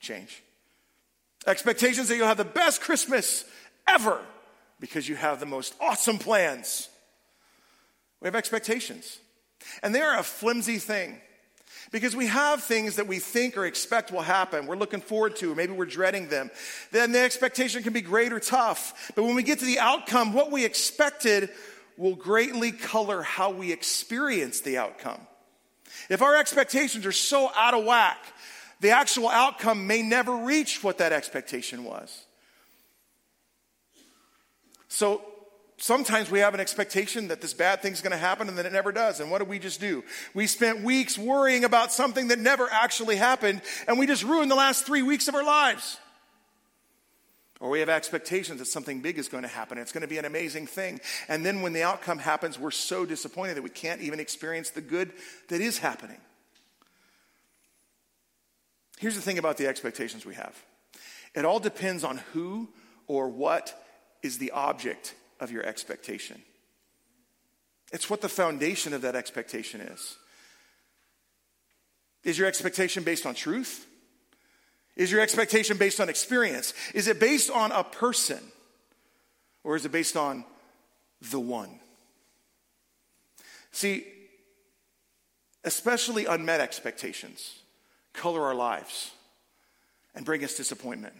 change. 0.00 0.42
Expectations 1.46 2.08
that 2.08 2.16
you'll 2.16 2.26
have 2.26 2.36
the 2.36 2.44
best 2.44 2.80
Christmas 2.80 3.44
ever 3.88 4.20
because 4.80 5.08
you 5.08 5.16
have 5.16 5.40
the 5.40 5.46
most 5.46 5.74
awesome 5.80 6.18
plans. 6.18 6.88
We 8.20 8.26
have 8.26 8.34
expectations. 8.34 9.18
And 9.82 9.94
they 9.94 10.00
are 10.00 10.18
a 10.18 10.22
flimsy 10.22 10.78
thing. 10.78 11.20
Because 11.92 12.16
we 12.16 12.26
have 12.26 12.62
things 12.62 12.96
that 12.96 13.06
we 13.06 13.18
think 13.18 13.56
or 13.56 13.64
expect 13.64 14.10
will 14.10 14.22
happen, 14.22 14.66
we're 14.66 14.76
looking 14.76 15.00
forward 15.00 15.36
to, 15.36 15.54
maybe 15.54 15.72
we're 15.72 15.86
dreading 15.86 16.28
them. 16.28 16.50
Then 16.90 17.12
the 17.12 17.20
expectation 17.20 17.82
can 17.82 17.92
be 17.92 18.00
great 18.00 18.32
or 18.32 18.40
tough. 18.40 19.12
But 19.14 19.24
when 19.24 19.34
we 19.34 19.42
get 19.42 19.60
to 19.60 19.64
the 19.64 19.78
outcome, 19.78 20.32
what 20.32 20.50
we 20.50 20.64
expected 20.64 21.50
will 21.96 22.16
greatly 22.16 22.72
color 22.72 23.22
how 23.22 23.50
we 23.50 23.72
experience 23.72 24.60
the 24.60 24.78
outcome. 24.78 25.20
If 26.10 26.22
our 26.22 26.36
expectations 26.36 27.06
are 27.06 27.12
so 27.12 27.50
out 27.56 27.74
of 27.74 27.84
whack, 27.84 28.18
the 28.80 28.90
actual 28.90 29.28
outcome 29.28 29.86
may 29.86 30.02
never 30.02 30.36
reach 30.36 30.84
what 30.84 30.98
that 30.98 31.12
expectation 31.12 31.84
was. 31.84 32.24
So 34.88 35.22
sometimes 35.78 36.30
we 36.30 36.38
have 36.38 36.54
an 36.54 36.60
expectation 36.60 37.28
that 37.28 37.40
this 37.40 37.54
bad 37.54 37.82
thing's 37.82 38.00
going 38.00 38.12
to 38.12 38.16
happen 38.16 38.48
and 38.48 38.56
then 38.56 38.66
it 38.66 38.72
never 38.72 38.92
does. 38.92 39.20
And 39.20 39.30
what 39.30 39.38
do 39.38 39.44
we 39.44 39.58
just 39.58 39.80
do? 39.80 40.04
We 40.34 40.46
spent 40.46 40.82
weeks 40.82 41.18
worrying 41.18 41.64
about 41.64 41.92
something 41.92 42.28
that 42.28 42.38
never 42.38 42.68
actually 42.70 43.16
happened 43.16 43.62
and 43.86 43.98
we 43.98 44.06
just 44.06 44.22
ruined 44.22 44.50
the 44.50 44.56
last 44.56 44.86
three 44.86 45.02
weeks 45.02 45.28
of 45.28 45.34
our 45.34 45.44
lives. 45.44 45.98
Or 47.58 47.70
we 47.70 47.80
have 47.80 47.88
expectations 47.88 48.58
that 48.58 48.66
something 48.66 49.00
big 49.00 49.18
is 49.18 49.28
going 49.28 49.42
to 49.42 49.48
happen. 49.48 49.78
It's 49.78 49.92
going 49.92 50.02
to 50.02 50.08
be 50.08 50.18
an 50.18 50.26
amazing 50.26 50.66
thing. 50.66 51.00
And 51.26 51.44
then 51.44 51.62
when 51.62 51.72
the 51.72 51.84
outcome 51.84 52.18
happens, 52.18 52.58
we're 52.58 52.70
so 52.70 53.06
disappointed 53.06 53.56
that 53.56 53.62
we 53.62 53.70
can't 53.70 54.02
even 54.02 54.20
experience 54.20 54.70
the 54.70 54.82
good 54.82 55.12
that 55.48 55.62
is 55.62 55.78
happening. 55.78 56.18
Here's 58.98 59.16
the 59.16 59.22
thing 59.22 59.38
about 59.38 59.56
the 59.56 59.66
expectations 59.66 60.24
we 60.24 60.34
have 60.34 60.54
it 61.34 61.44
all 61.44 61.60
depends 61.60 62.02
on 62.02 62.18
who 62.32 62.68
or 63.06 63.28
what 63.28 63.74
is 64.22 64.38
the 64.38 64.50
object 64.52 65.14
of 65.40 65.50
your 65.50 65.64
expectation. 65.64 66.42
It's 67.92 68.10
what 68.10 68.20
the 68.20 68.28
foundation 68.28 68.92
of 68.92 69.02
that 69.02 69.14
expectation 69.14 69.80
is. 69.80 70.16
Is 72.24 72.38
your 72.38 72.48
expectation 72.48 73.04
based 73.04 73.26
on 73.26 73.34
truth? 73.34 73.86
Is 74.96 75.12
your 75.12 75.20
expectation 75.20 75.76
based 75.76 76.00
on 76.00 76.08
experience? 76.08 76.74
Is 76.94 77.06
it 77.06 77.20
based 77.20 77.50
on 77.50 77.70
a 77.70 77.84
person? 77.84 78.40
Or 79.62 79.76
is 79.76 79.84
it 79.84 79.92
based 79.92 80.16
on 80.16 80.44
the 81.30 81.38
one? 81.38 81.70
See, 83.72 84.06
especially 85.64 86.26
unmet 86.26 86.60
expectations 86.60 87.60
color 88.12 88.42
our 88.44 88.54
lives 88.54 89.10
and 90.14 90.24
bring 90.24 90.42
us 90.42 90.54
disappointment, 90.54 91.14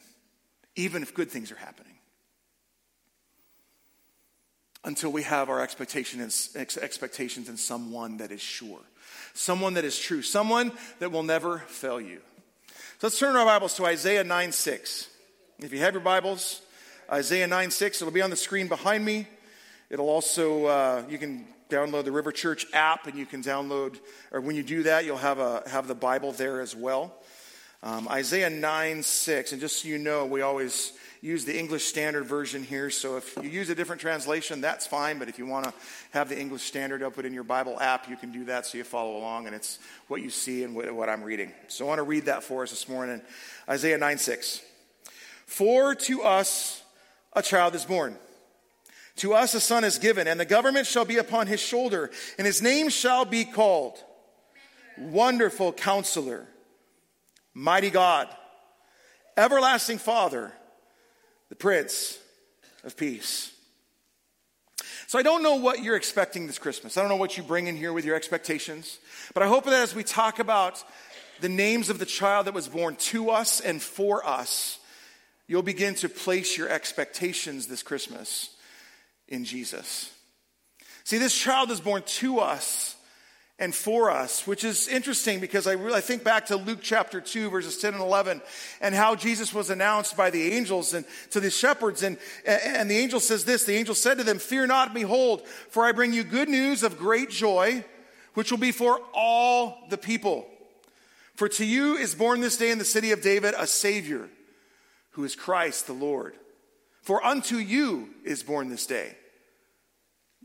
even 0.74 1.02
if 1.02 1.12
good 1.12 1.30
things 1.30 1.52
are 1.52 1.56
happening 1.56 1.96
until 4.86 5.10
we 5.10 5.24
have 5.24 5.50
our 5.50 5.60
expectation 5.60 6.20
expectations 6.22 7.48
in 7.48 7.56
someone 7.56 8.18
that 8.18 8.30
is 8.30 8.40
sure, 8.40 8.80
someone 9.34 9.74
that 9.74 9.84
is 9.84 9.98
true, 9.98 10.22
someone 10.22 10.72
that 11.00 11.10
will 11.10 11.24
never 11.24 11.58
fail 11.58 12.00
you. 12.00 12.20
So 12.98 13.08
let's 13.08 13.18
turn 13.18 13.36
our 13.36 13.44
Bibles 13.44 13.74
to 13.74 13.84
Isaiah 13.84 14.24
9 14.24 14.52
6. 14.52 15.08
If 15.58 15.72
you 15.72 15.80
have 15.80 15.92
your 15.92 16.02
Bibles, 16.02 16.62
Isaiah 17.12 17.48
9 17.48 17.70
6, 17.70 18.00
it'll 18.00 18.12
be 18.12 18.22
on 18.22 18.30
the 18.30 18.36
screen 18.36 18.68
behind 18.68 19.04
me. 19.04 19.26
It'll 19.90 20.08
also, 20.08 20.66
uh, 20.66 21.04
you 21.10 21.18
can 21.18 21.46
download 21.68 22.04
the 22.04 22.12
River 22.12 22.30
Church 22.30 22.64
app 22.72 23.08
and 23.08 23.18
you 23.18 23.26
can 23.26 23.42
download, 23.42 23.98
or 24.30 24.40
when 24.40 24.54
you 24.54 24.62
do 24.62 24.84
that, 24.84 25.04
you'll 25.04 25.16
have, 25.16 25.40
a, 25.40 25.68
have 25.68 25.88
the 25.88 25.94
Bible 25.96 26.30
there 26.30 26.60
as 26.60 26.76
well. 26.76 27.12
Um, 27.82 28.08
Isaiah 28.08 28.50
9 28.50 29.02
6, 29.02 29.52
and 29.52 29.60
just 29.60 29.82
so 29.82 29.88
you 29.88 29.98
know, 29.98 30.26
we 30.26 30.42
always 30.42 30.92
use 31.20 31.44
the 31.44 31.58
English 31.58 31.84
Standard 31.84 32.24
Version 32.24 32.62
here. 32.62 32.90
So 32.90 33.16
if 33.16 33.36
you 33.42 33.48
use 33.48 33.68
a 33.68 33.74
different 33.74 34.00
translation, 34.00 34.60
that's 34.60 34.86
fine. 34.86 35.18
But 35.18 35.28
if 35.28 35.38
you 35.38 35.46
want 35.46 35.64
to 35.64 35.74
have 36.12 36.28
the 36.28 36.38
English 36.38 36.62
Standard 36.62 37.02
up 37.02 37.18
in 37.18 37.32
your 37.32 37.44
Bible 37.44 37.78
app, 37.80 38.08
you 38.08 38.16
can 38.16 38.32
do 38.32 38.44
that 38.44 38.66
so 38.66 38.78
you 38.78 38.84
follow 38.84 39.16
along 39.16 39.46
and 39.46 39.54
it's 39.54 39.78
what 40.08 40.22
you 40.22 40.30
see 40.30 40.64
and 40.64 40.74
what 40.74 41.08
I'm 41.08 41.22
reading. 41.22 41.52
So 41.68 41.84
I 41.84 41.88
want 41.88 41.98
to 41.98 42.04
read 42.04 42.26
that 42.26 42.42
for 42.42 42.62
us 42.62 42.70
this 42.70 42.88
morning. 42.88 43.20
Isaiah 43.68 43.98
9 43.98 44.18
6. 44.18 44.62
For 45.46 45.94
to 45.94 46.22
us 46.22 46.82
a 47.32 47.42
child 47.42 47.74
is 47.74 47.84
born. 47.84 48.16
To 49.16 49.32
us 49.32 49.54
a 49.54 49.60
son 49.60 49.84
is 49.84 49.98
given, 49.98 50.28
and 50.28 50.38
the 50.38 50.44
government 50.44 50.86
shall 50.86 51.06
be 51.06 51.16
upon 51.16 51.46
his 51.46 51.60
shoulder, 51.60 52.10
and 52.36 52.46
his 52.46 52.60
name 52.60 52.90
shall 52.90 53.24
be 53.24 53.44
called 53.44 53.98
Wonderful 54.98 55.72
Counselor, 55.72 56.46
Mighty 57.54 57.88
God, 57.88 58.28
Everlasting 59.36 59.98
Father, 59.98 60.52
the 61.48 61.56
Prince 61.56 62.18
of 62.84 62.96
Peace. 62.96 63.52
So 65.08 65.18
I 65.18 65.22
don't 65.22 65.42
know 65.42 65.56
what 65.56 65.82
you're 65.82 65.96
expecting 65.96 66.46
this 66.46 66.58
Christmas. 66.58 66.96
I 66.96 67.00
don't 67.00 67.08
know 67.08 67.16
what 67.16 67.36
you 67.36 67.42
bring 67.42 67.68
in 67.68 67.76
here 67.76 67.92
with 67.92 68.04
your 68.04 68.16
expectations. 68.16 68.98
But 69.34 69.42
I 69.42 69.46
hope 69.46 69.64
that 69.64 69.72
as 69.72 69.94
we 69.94 70.02
talk 70.02 70.40
about 70.40 70.82
the 71.40 71.48
names 71.48 71.90
of 71.90 71.98
the 71.98 72.06
child 72.06 72.46
that 72.46 72.54
was 72.54 72.68
born 72.68 72.96
to 72.96 73.30
us 73.30 73.60
and 73.60 73.80
for 73.80 74.26
us, 74.26 74.78
you'll 75.46 75.62
begin 75.62 75.94
to 75.96 76.08
place 76.08 76.58
your 76.58 76.68
expectations 76.68 77.66
this 77.66 77.82
Christmas 77.82 78.50
in 79.28 79.44
Jesus. 79.44 80.10
See, 81.04 81.18
this 81.18 81.38
child 81.38 81.70
is 81.70 81.80
born 81.80 82.02
to 82.06 82.40
us 82.40 82.95
and 83.58 83.74
for 83.74 84.10
us, 84.10 84.46
which 84.46 84.64
is 84.64 84.86
interesting 84.86 85.40
because 85.40 85.66
I 85.66 85.72
really 85.72 85.96
I 85.96 86.02
think 86.02 86.22
back 86.22 86.46
to 86.46 86.56
Luke 86.56 86.80
chapter 86.82 87.22
2, 87.22 87.48
verses 87.48 87.78
10 87.78 87.94
and 87.94 88.02
11, 88.02 88.42
and 88.82 88.94
how 88.94 89.14
Jesus 89.14 89.54
was 89.54 89.70
announced 89.70 90.16
by 90.16 90.28
the 90.28 90.52
angels 90.52 90.92
and 90.92 91.06
to 91.30 91.40
the 91.40 91.50
shepherds. 91.50 92.02
And, 92.02 92.18
and 92.44 92.90
the 92.90 92.98
angel 92.98 93.18
says 93.18 93.44
this 93.44 93.64
The 93.64 93.76
angel 93.76 93.94
said 93.94 94.18
to 94.18 94.24
them, 94.24 94.38
Fear 94.38 94.66
not, 94.66 94.92
behold, 94.92 95.46
for 95.70 95.86
I 95.86 95.92
bring 95.92 96.12
you 96.12 96.22
good 96.22 96.50
news 96.50 96.82
of 96.82 96.98
great 96.98 97.30
joy, 97.30 97.82
which 98.34 98.50
will 98.50 98.58
be 98.58 98.72
for 98.72 99.00
all 99.14 99.86
the 99.88 99.98
people. 99.98 100.46
For 101.34 101.48
to 101.48 101.64
you 101.64 101.96
is 101.96 102.14
born 102.14 102.40
this 102.40 102.58
day 102.58 102.70
in 102.70 102.78
the 102.78 102.84
city 102.84 103.12
of 103.12 103.22
David 103.22 103.54
a 103.56 103.66
Savior, 103.66 104.28
who 105.12 105.24
is 105.24 105.34
Christ 105.34 105.86
the 105.86 105.94
Lord. 105.94 106.34
For 107.02 107.24
unto 107.24 107.56
you 107.56 108.10
is 108.24 108.42
born 108.42 108.68
this 108.68 108.84
day 108.84 109.16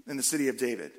in 0.08 0.16
the 0.16 0.24
city 0.24 0.48
of 0.48 0.58
David. 0.58 0.92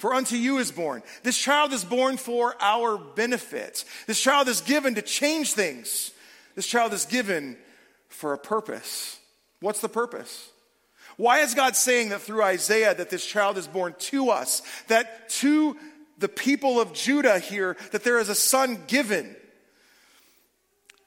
For 0.00 0.14
unto 0.14 0.34
you 0.34 0.56
is 0.56 0.72
born. 0.72 1.02
This 1.24 1.36
child 1.36 1.74
is 1.74 1.84
born 1.84 2.16
for 2.16 2.54
our 2.58 2.96
benefit. 2.96 3.84
This 4.06 4.18
child 4.18 4.48
is 4.48 4.62
given 4.62 4.94
to 4.94 5.02
change 5.02 5.52
things. 5.52 6.12
This 6.54 6.66
child 6.66 6.94
is 6.94 7.04
given 7.04 7.58
for 8.08 8.32
a 8.32 8.38
purpose. 8.38 9.18
What's 9.60 9.82
the 9.82 9.90
purpose? 9.90 10.48
Why 11.18 11.40
is 11.40 11.54
God 11.54 11.76
saying 11.76 12.08
that 12.08 12.22
through 12.22 12.42
Isaiah 12.42 12.94
that 12.94 13.10
this 13.10 13.26
child 13.26 13.58
is 13.58 13.66
born 13.66 13.94
to 13.98 14.30
us? 14.30 14.62
That 14.88 15.28
to 15.40 15.76
the 16.16 16.28
people 16.28 16.80
of 16.80 16.94
Judah 16.94 17.38
here, 17.38 17.76
that 17.92 18.02
there 18.02 18.20
is 18.20 18.30
a 18.30 18.34
son 18.34 18.78
given. 18.86 19.36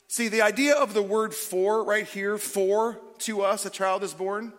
See, 0.08 0.28
the 0.28 0.44
idea 0.44 0.76
of 0.76 0.94
the 0.94 1.02
word 1.02 1.34
for 1.34 1.84
right 1.84 2.06
here, 2.06 2.38
for 2.38 3.00
to 3.20 3.42
us, 3.42 3.66
a 3.66 3.72
child 3.72 4.04
is 4.04 4.14
born. 4.14 4.54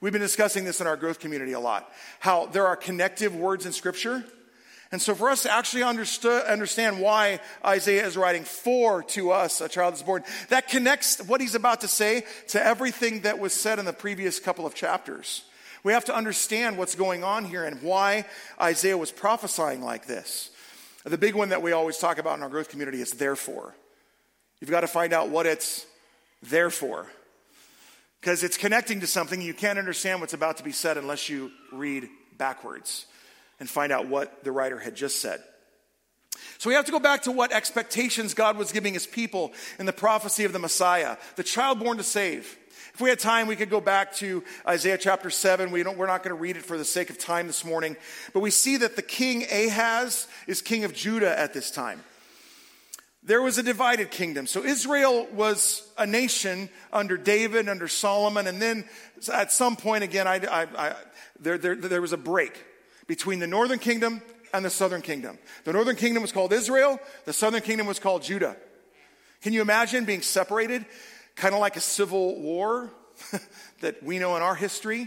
We've 0.00 0.12
been 0.12 0.22
discussing 0.22 0.64
this 0.64 0.80
in 0.80 0.86
our 0.86 0.96
growth 0.96 1.18
community 1.18 1.52
a 1.52 1.60
lot. 1.60 1.90
How 2.20 2.46
there 2.46 2.66
are 2.66 2.76
connective 2.76 3.34
words 3.34 3.66
in 3.66 3.72
Scripture. 3.72 4.24
And 4.90 5.02
so, 5.02 5.14
for 5.14 5.28
us 5.28 5.42
to 5.42 5.52
actually 5.52 5.82
understand 5.82 7.00
why 7.00 7.40
Isaiah 7.64 8.06
is 8.06 8.16
writing 8.16 8.44
for 8.44 9.02
to 9.02 9.32
us, 9.32 9.60
a 9.60 9.68
child 9.68 9.94
is 9.94 10.02
born, 10.02 10.24
that 10.48 10.68
connects 10.68 11.22
what 11.26 11.40
he's 11.42 11.54
about 11.54 11.82
to 11.82 11.88
say 11.88 12.24
to 12.48 12.64
everything 12.64 13.22
that 13.22 13.38
was 13.38 13.52
said 13.52 13.78
in 13.78 13.84
the 13.84 13.92
previous 13.92 14.38
couple 14.38 14.64
of 14.64 14.74
chapters. 14.74 15.44
We 15.82 15.92
have 15.92 16.06
to 16.06 16.14
understand 16.14 16.78
what's 16.78 16.94
going 16.94 17.22
on 17.22 17.44
here 17.44 17.64
and 17.64 17.82
why 17.82 18.24
Isaiah 18.60 18.96
was 18.96 19.12
prophesying 19.12 19.82
like 19.82 20.06
this. 20.06 20.50
The 21.04 21.18
big 21.18 21.34
one 21.34 21.50
that 21.50 21.62
we 21.62 21.72
always 21.72 21.98
talk 21.98 22.18
about 22.18 22.36
in 22.36 22.42
our 22.42 22.48
growth 22.48 22.70
community 22.70 23.00
is 23.00 23.12
therefore. 23.12 23.74
You've 24.60 24.70
got 24.70 24.80
to 24.80 24.88
find 24.88 25.12
out 25.12 25.28
what 25.28 25.46
it's 25.46 25.86
there 26.42 26.70
for 26.70 27.06
because 28.20 28.42
it's 28.42 28.56
connecting 28.56 29.00
to 29.00 29.06
something. 29.06 29.40
You 29.40 29.54
can't 29.54 29.78
understand 29.78 30.20
what's 30.20 30.34
about 30.34 30.56
to 30.58 30.64
be 30.64 30.72
said 30.72 30.96
unless 30.96 31.28
you 31.28 31.50
read 31.72 32.08
backwards 32.36 33.06
and 33.60 33.68
find 33.68 33.92
out 33.92 34.08
what 34.08 34.44
the 34.44 34.52
writer 34.52 34.78
had 34.78 34.94
just 34.94 35.20
said. 35.20 35.42
So 36.58 36.70
we 36.70 36.74
have 36.74 36.84
to 36.86 36.92
go 36.92 37.00
back 37.00 37.22
to 37.22 37.32
what 37.32 37.52
expectations 37.52 38.34
God 38.34 38.56
was 38.56 38.72
giving 38.72 38.94
his 38.94 39.06
people 39.06 39.52
in 39.78 39.86
the 39.86 39.92
prophecy 39.92 40.44
of 40.44 40.52
the 40.52 40.58
Messiah, 40.58 41.16
the 41.36 41.42
child 41.42 41.80
born 41.80 41.98
to 41.98 42.04
save. 42.04 42.56
If 42.94 43.00
we 43.00 43.10
had 43.10 43.20
time, 43.20 43.46
we 43.46 43.54
could 43.54 43.70
go 43.70 43.80
back 43.80 44.12
to 44.16 44.42
Isaiah 44.66 44.98
chapter 44.98 45.30
7. 45.30 45.70
We 45.70 45.84
don't, 45.84 45.96
we're 45.96 46.06
not 46.06 46.24
going 46.24 46.34
to 46.34 46.40
read 46.40 46.56
it 46.56 46.64
for 46.64 46.76
the 46.76 46.84
sake 46.84 47.10
of 47.10 47.18
time 47.18 47.46
this 47.46 47.64
morning. 47.64 47.96
But 48.32 48.40
we 48.40 48.50
see 48.50 48.76
that 48.78 48.96
the 48.96 49.02
king 49.02 49.44
Ahaz 49.44 50.26
is 50.48 50.62
king 50.62 50.82
of 50.82 50.94
Judah 50.94 51.38
at 51.38 51.54
this 51.54 51.70
time 51.70 52.02
there 53.28 53.42
was 53.42 53.58
a 53.58 53.62
divided 53.62 54.10
kingdom. 54.10 54.46
So 54.46 54.64
Israel 54.64 55.28
was 55.34 55.86
a 55.98 56.06
nation 56.06 56.70
under 56.90 57.18
David, 57.18 57.68
under 57.68 57.86
Solomon, 57.86 58.46
and 58.46 58.60
then 58.60 58.86
at 59.30 59.52
some 59.52 59.76
point 59.76 60.02
again, 60.02 60.26
I, 60.26 60.36
I, 60.36 60.62
I, 60.62 60.96
there, 61.38 61.58
there, 61.58 61.76
there 61.76 62.00
was 62.00 62.14
a 62.14 62.16
break 62.16 62.64
between 63.06 63.38
the 63.38 63.46
northern 63.46 63.80
kingdom 63.80 64.22
and 64.54 64.64
the 64.64 64.70
southern 64.70 65.02
kingdom. 65.02 65.38
The 65.64 65.74
northern 65.74 65.96
kingdom 65.96 66.22
was 66.22 66.32
called 66.32 66.54
Israel, 66.54 66.98
the 67.26 67.34
southern 67.34 67.60
kingdom 67.60 67.86
was 67.86 67.98
called 67.98 68.22
Judah. 68.22 68.56
Can 69.42 69.52
you 69.52 69.60
imagine 69.60 70.06
being 70.06 70.22
separated? 70.22 70.86
Kind 71.36 71.54
of 71.54 71.60
like 71.60 71.76
a 71.76 71.82
civil 71.82 72.40
war 72.40 72.90
that 73.82 74.02
we 74.02 74.18
know 74.18 74.36
in 74.36 74.42
our 74.42 74.54
history. 74.54 75.06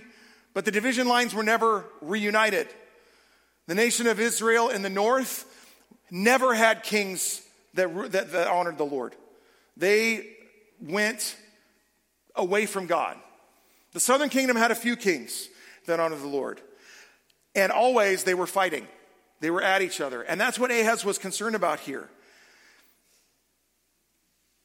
But 0.54 0.66
the 0.66 0.72
division 0.72 1.08
lines 1.08 1.34
were 1.34 1.44
never 1.44 1.86
reunited. 2.02 2.68
The 3.66 3.76
nation 3.76 4.06
of 4.06 4.20
Israel 4.20 4.70
in 4.70 4.84
the 4.84 4.92
north 4.92 5.44
never 6.12 6.54
had 6.54 6.84
kings 6.84 7.42
that, 7.74 8.12
that, 8.12 8.32
that 8.32 8.48
honored 8.48 8.78
the 8.78 8.86
Lord. 8.86 9.16
They 9.78 10.28
went 10.82 11.36
away 12.36 12.66
from 12.66 12.88
God. 12.88 13.18
The 13.94 14.00
southern 14.00 14.30
kingdom 14.30 14.56
had 14.56 14.72
a 14.72 14.76
few 14.76 14.96
kings 14.96 15.50
that 15.86 16.00
honored 16.00 16.22
the 16.22 16.28
Lord. 16.28 16.62
And 17.56 17.72
always 17.72 18.24
they 18.24 18.34
were 18.34 18.48
fighting, 18.48 18.88
they 19.40 19.50
were 19.50 19.62
at 19.62 19.82
each 19.82 20.00
other. 20.00 20.22
And 20.22 20.40
that's 20.40 20.60
what 20.60 20.72
Ahaz 20.72 21.04
was 21.04 21.18
concerned 21.18 21.56
about 21.56 21.80
here. 21.80 22.10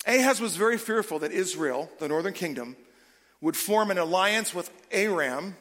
Ahaz 0.06 0.40
was 0.40 0.56
very 0.56 0.78
fearful 0.78 1.18
that 1.20 1.32
Israel, 1.32 1.90
the 1.98 2.06
northern 2.06 2.32
kingdom, 2.32 2.76
would 3.40 3.56
form 3.56 3.90
an 3.90 3.98
alliance 3.98 4.54
with 4.54 4.70
Aram, 4.92 5.56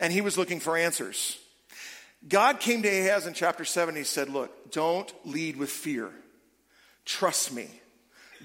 and 0.00 0.12
he 0.12 0.22
was 0.22 0.38
looking 0.38 0.58
for 0.58 0.76
answers. 0.76 1.38
God 2.26 2.60
came 2.60 2.82
to 2.82 2.88
Ahaz 2.88 3.26
in 3.26 3.34
chapter 3.34 3.64
7. 3.64 3.94
He 3.94 4.04
said, 4.04 4.30
Look, 4.30 4.72
don't 4.72 5.12
lead 5.24 5.56
with 5.56 5.70
fear. 5.70 6.10
Trust 7.08 7.54
me. 7.54 7.68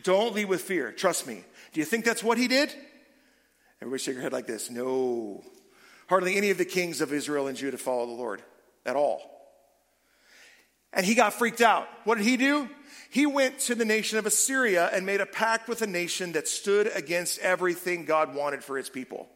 Don't 0.04 0.34
lead 0.34 0.46
with 0.46 0.62
fear. 0.62 0.94
Trust 0.94 1.28
me. 1.28 1.44
Do 1.74 1.82
you 1.82 1.86
think 1.86 2.06
that's 2.06 2.24
what 2.24 2.38
he 2.38 2.48
did? 2.48 2.74
Everybody 3.82 4.02
shake 4.02 4.14
your 4.14 4.24
head 4.24 4.32
like 4.32 4.48
this. 4.48 4.70
No. 4.70 5.44
Hardly 6.08 6.38
any 6.38 6.50
of 6.50 6.58
the 6.58 6.64
kings 6.64 7.02
of 7.02 7.12
Israel 7.12 7.48
and 7.48 7.58
Judah 7.58 7.78
followed 7.78 8.08
the 8.08 8.14
Lord 8.14 8.42
at 8.86 8.96
all. 8.96 9.22
And 10.94 11.06
he 11.06 11.14
got 11.14 11.34
freaked 11.34 11.60
out. 11.60 11.90
What 12.06 12.18
did 12.18 12.26
he 12.26 12.38
do? 12.38 12.70
He 13.10 13.26
went 13.26 13.60
to 13.60 13.76
the 13.76 13.84
nation 13.84 14.18
of 14.18 14.26
Assyria 14.26 14.90
and 14.94 15.06
made 15.06 15.20
a 15.20 15.26
pact 15.26 15.68
with 15.68 15.82
a 15.82 15.88
nation 15.88 16.32
that 16.32 16.48
stood 16.48 16.90
against 16.96 17.40
everything 17.40 18.06
God 18.06 18.34
wanted 18.34 18.64
for 18.64 18.78
his 18.78 18.90
people. 18.90 19.28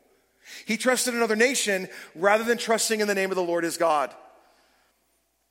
He 0.65 0.77
trusted 0.77 1.15
another 1.15 1.35
nation 1.35 1.89
rather 2.15 2.45
than 2.45 2.57
trusting 2.57 3.01
in 3.01 3.09
the 3.09 3.15
name 3.15 3.29
of 3.29 3.35
the 3.35 3.43
Lord 3.43 3.65
his 3.65 3.75
God. 3.75 4.13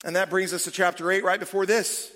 And 0.02 0.16
that 0.16 0.30
brings 0.30 0.54
us 0.54 0.64
to 0.64 0.71
chapter 0.71 1.11
8, 1.12 1.25
right 1.25 1.40
before 1.40 1.66
this. 1.66 2.11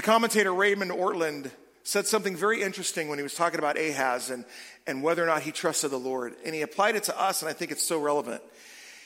The 0.00 0.06
commentator 0.06 0.54
Raymond 0.54 0.90
Ortlund 0.92 1.50
said 1.82 2.06
something 2.06 2.34
very 2.34 2.62
interesting 2.62 3.08
when 3.10 3.18
he 3.18 3.22
was 3.22 3.34
talking 3.34 3.58
about 3.58 3.78
Ahaz 3.78 4.30
and, 4.30 4.46
and 4.86 5.02
whether 5.02 5.22
or 5.22 5.26
not 5.26 5.42
he 5.42 5.52
trusted 5.52 5.90
the 5.90 5.98
Lord. 5.98 6.34
And 6.42 6.54
he 6.54 6.62
applied 6.62 6.96
it 6.96 7.02
to 7.02 7.20
us, 7.20 7.42
and 7.42 7.50
I 7.50 7.52
think 7.52 7.70
it's 7.70 7.82
so 7.82 8.00
relevant. 8.00 8.40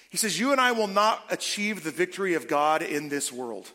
He 0.08 0.16
says, 0.16 0.38
You 0.38 0.52
and 0.52 0.60
I 0.60 0.70
will 0.70 0.86
not 0.86 1.20
achieve 1.30 1.82
the 1.82 1.90
victory 1.90 2.34
of 2.34 2.46
God 2.46 2.80
in 2.80 3.08
this 3.08 3.32
world. 3.32 3.68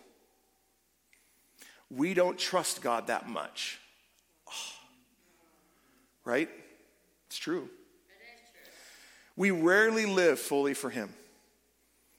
We 1.89 2.13
don't 2.13 2.39
trust 2.39 2.81
God 2.81 3.07
that 3.07 3.27
much. 3.27 3.81
Oh. 4.47 4.53
Right? 6.23 6.49
It's 7.27 7.37
true. 7.37 7.67
We 9.35 9.51
rarely 9.51 10.05
live 10.05 10.39
fully 10.39 10.73
for 10.73 10.89
Him. 10.89 11.09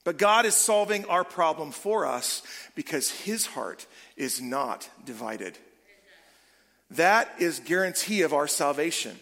But 0.03 0.17
God 0.17 0.45
is 0.45 0.55
solving 0.55 1.05
our 1.05 1.23
problem 1.23 1.71
for 1.71 2.05
us 2.05 2.41
because 2.75 3.11
His 3.11 3.45
heart 3.45 3.85
is 4.17 4.41
not 4.41 4.89
divided. 5.05 5.57
That 6.91 7.31
is 7.39 7.59
guarantee 7.59 8.23
of 8.23 8.33
our 8.33 8.47
salvation. 8.47 9.17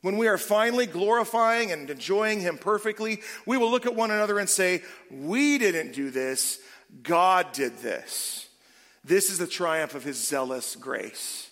When 0.00 0.16
we 0.16 0.28
are 0.28 0.38
finally 0.38 0.86
glorifying 0.86 1.72
and 1.72 1.90
enjoying 1.90 2.40
Him 2.40 2.56
perfectly, 2.56 3.20
we 3.46 3.56
will 3.56 3.70
look 3.70 3.86
at 3.86 3.94
one 3.94 4.10
another 4.10 4.38
and 4.38 4.48
say, 4.48 4.82
We 5.10 5.58
didn't 5.58 5.92
do 5.92 6.10
this, 6.10 6.58
God 7.02 7.52
did 7.52 7.78
this. 7.78 8.48
This 9.04 9.30
is 9.30 9.38
the 9.38 9.46
triumph 9.46 9.94
of 9.94 10.04
His 10.04 10.16
zealous 10.16 10.76
grace. 10.76 11.50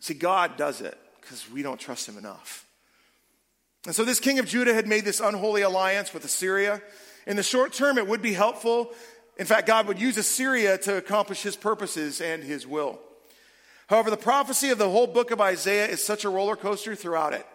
See, 0.00 0.14
God 0.14 0.56
does 0.56 0.80
it 0.80 0.96
because 1.20 1.50
we 1.50 1.62
don't 1.62 1.80
trust 1.80 2.08
Him 2.08 2.16
enough. 2.16 2.66
And 3.86 3.94
so, 3.94 4.04
this 4.04 4.20
king 4.20 4.38
of 4.38 4.46
Judah 4.46 4.74
had 4.74 4.86
made 4.86 5.04
this 5.04 5.20
unholy 5.20 5.62
alliance 5.62 6.12
with 6.12 6.24
Assyria. 6.24 6.82
In 7.30 7.36
the 7.36 7.44
short 7.44 7.72
term, 7.72 7.96
it 7.96 8.08
would 8.08 8.22
be 8.22 8.32
helpful. 8.32 8.90
In 9.36 9.46
fact, 9.46 9.68
God 9.68 9.86
would 9.86 10.00
use 10.00 10.16
Assyria 10.16 10.76
to 10.78 10.96
accomplish 10.96 11.42
His 11.42 11.54
purposes 11.54 12.20
and 12.20 12.42
His 12.42 12.66
will. 12.66 12.98
However, 13.86 14.10
the 14.10 14.16
prophecy 14.16 14.70
of 14.70 14.78
the 14.78 14.90
whole 14.90 15.06
book 15.06 15.30
of 15.30 15.40
Isaiah 15.40 15.86
is 15.86 16.02
such 16.02 16.24
a 16.24 16.28
roller 16.28 16.56
coaster 16.56 16.96
throughout 16.96 17.32
it. 17.32 17.46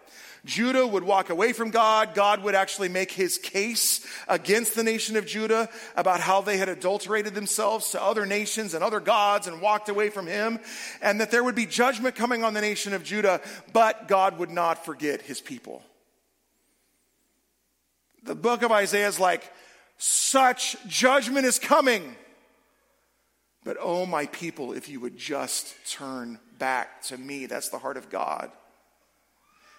Judah 0.46 0.86
would 0.86 1.02
walk 1.02 1.28
away 1.28 1.52
from 1.52 1.70
God. 1.70 2.14
God 2.14 2.42
would 2.42 2.54
actually 2.54 2.88
make 2.88 3.12
his 3.12 3.36
case 3.36 4.06
against 4.28 4.76
the 4.76 4.82
nation 4.82 5.14
of 5.16 5.26
Judah 5.26 5.68
about 5.94 6.20
how 6.20 6.40
they 6.40 6.56
had 6.56 6.70
adulterated 6.70 7.34
themselves 7.34 7.90
to 7.90 8.02
other 8.02 8.24
nations 8.24 8.72
and 8.72 8.82
other 8.82 9.00
gods 9.00 9.46
and 9.46 9.60
walked 9.60 9.90
away 9.90 10.08
from 10.08 10.26
him, 10.26 10.58
and 11.02 11.20
that 11.20 11.30
there 11.30 11.44
would 11.44 11.54
be 11.54 11.66
judgment 11.66 12.14
coming 12.14 12.44
on 12.44 12.54
the 12.54 12.62
nation 12.62 12.94
of 12.94 13.04
Judah, 13.04 13.42
but 13.74 14.08
God 14.08 14.38
would 14.38 14.50
not 14.50 14.86
forget 14.86 15.20
his 15.20 15.42
people. 15.42 15.82
The 18.22 18.34
book 18.34 18.62
of 18.62 18.72
Isaiah 18.72 19.08
is 19.08 19.20
like, 19.20 19.52
such 19.98 20.76
judgment 20.86 21.46
is 21.46 21.58
coming. 21.58 22.16
But 23.64 23.76
oh, 23.80 24.06
my 24.06 24.26
people, 24.26 24.72
if 24.72 24.88
you 24.88 25.00
would 25.00 25.16
just 25.16 25.74
turn 25.90 26.38
back 26.58 27.02
to 27.04 27.18
me, 27.18 27.46
that's 27.46 27.68
the 27.68 27.78
heart 27.78 27.96
of 27.96 28.10
God. 28.10 28.50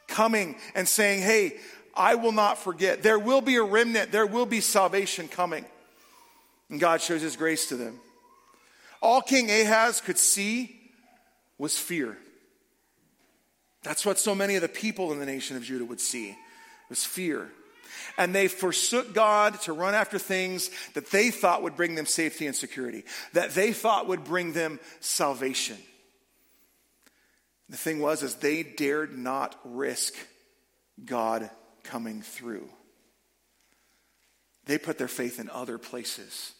Coming 0.07 0.55
and 0.75 0.87
saying, 0.87 1.21
hey, 1.21 1.57
I 1.95 2.15
will 2.15 2.31
not 2.31 2.57
forget. 2.57 3.01
There 3.01 3.19
will 3.19 3.41
be 3.41 3.55
a 3.55 3.63
remnant, 3.63 4.11
there 4.11 4.25
will 4.25 4.45
be 4.45 4.61
salvation 4.61 5.27
coming. 5.27 5.65
And 6.69 6.79
God 6.79 7.01
shows 7.01 7.21
his 7.21 7.35
grace 7.35 7.69
to 7.69 7.77
them. 7.77 7.99
All 9.01 9.21
King 9.21 9.49
Ahaz 9.49 10.01
could 10.01 10.17
see 10.17 10.75
was 11.57 11.77
fear. 11.77 12.17
That's 13.83 14.05
what 14.05 14.19
so 14.19 14.35
many 14.35 14.55
of 14.55 14.61
the 14.61 14.67
people 14.67 15.13
in 15.13 15.19
the 15.19 15.25
nation 15.25 15.55
of 15.55 15.63
Judah 15.63 15.85
would 15.85 16.01
see 16.01 16.35
was 16.89 17.05
fear 17.05 17.49
and 18.17 18.33
they 18.33 18.47
forsook 18.47 19.13
God 19.13 19.61
to 19.61 19.73
run 19.73 19.93
after 19.93 20.17
things 20.17 20.69
that 20.93 21.11
they 21.11 21.29
thought 21.29 21.63
would 21.63 21.75
bring 21.75 21.95
them 21.95 22.05
safety 22.05 22.47
and 22.47 22.55
security, 22.55 23.03
that 23.33 23.51
they 23.51 23.73
thought 23.73 24.07
would 24.07 24.23
bring 24.23 24.53
them 24.53 24.79
salvation. 24.99 25.77
The 27.69 27.77
thing 27.77 27.99
was 27.99 28.23
is 28.23 28.35
they 28.35 28.63
dared 28.63 29.17
not 29.17 29.59
risk 29.63 30.13
God 31.03 31.49
coming 31.83 32.21
through. 32.21 32.67
They 34.65 34.77
put 34.77 34.97
their 34.97 35.07
faith 35.07 35.39
in 35.39 35.49
other 35.49 35.77
places. 35.77 36.53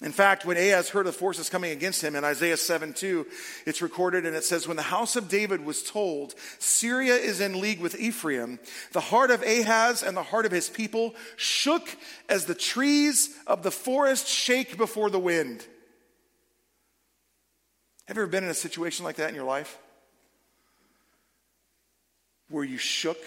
In 0.00 0.12
fact, 0.12 0.44
when 0.44 0.56
Ahaz 0.56 0.90
heard 0.90 1.08
of 1.08 1.16
forces 1.16 1.50
coming 1.50 1.72
against 1.72 2.04
him 2.04 2.14
in 2.14 2.22
Isaiah 2.22 2.56
7 2.56 2.92
2, 2.92 3.26
it's 3.66 3.82
recorded 3.82 4.26
and 4.26 4.36
it 4.36 4.44
says, 4.44 4.68
When 4.68 4.76
the 4.76 4.82
house 4.82 5.16
of 5.16 5.28
David 5.28 5.64
was 5.64 5.82
told, 5.82 6.34
Syria 6.60 7.16
is 7.16 7.40
in 7.40 7.60
league 7.60 7.80
with 7.80 7.98
Ephraim, 7.98 8.60
the 8.92 9.00
heart 9.00 9.32
of 9.32 9.42
Ahaz 9.42 10.04
and 10.04 10.16
the 10.16 10.22
heart 10.22 10.46
of 10.46 10.52
his 10.52 10.68
people 10.68 11.16
shook 11.36 11.88
as 12.28 12.44
the 12.44 12.54
trees 12.54 13.36
of 13.48 13.64
the 13.64 13.72
forest 13.72 14.28
shake 14.28 14.76
before 14.76 15.10
the 15.10 15.18
wind. 15.18 15.66
Have 18.06 18.16
you 18.16 18.22
ever 18.22 18.30
been 18.30 18.44
in 18.44 18.50
a 18.50 18.54
situation 18.54 19.04
like 19.04 19.16
that 19.16 19.30
in 19.30 19.34
your 19.34 19.44
life? 19.44 19.78
Where 22.50 22.64
you 22.64 22.78
shook 22.78 23.18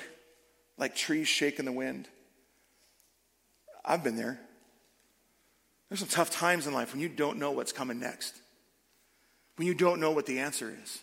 like 0.77 0.95
trees 0.95 1.27
shake 1.27 1.59
in 1.59 1.65
the 1.65 1.71
wind? 1.73 2.07
I've 3.83 4.05
been 4.05 4.15
there. 4.15 4.39
There's 5.91 5.99
some 5.99 6.07
tough 6.07 6.29
times 6.29 6.67
in 6.67 6.73
life 6.73 6.93
when 6.93 7.01
you 7.01 7.09
don't 7.09 7.37
know 7.37 7.51
what's 7.51 7.73
coming 7.73 7.99
next, 7.99 8.33
when 9.57 9.67
you 9.67 9.73
don't 9.73 9.99
know 9.99 10.11
what 10.11 10.25
the 10.25 10.39
answer 10.39 10.73
is. 10.81 10.99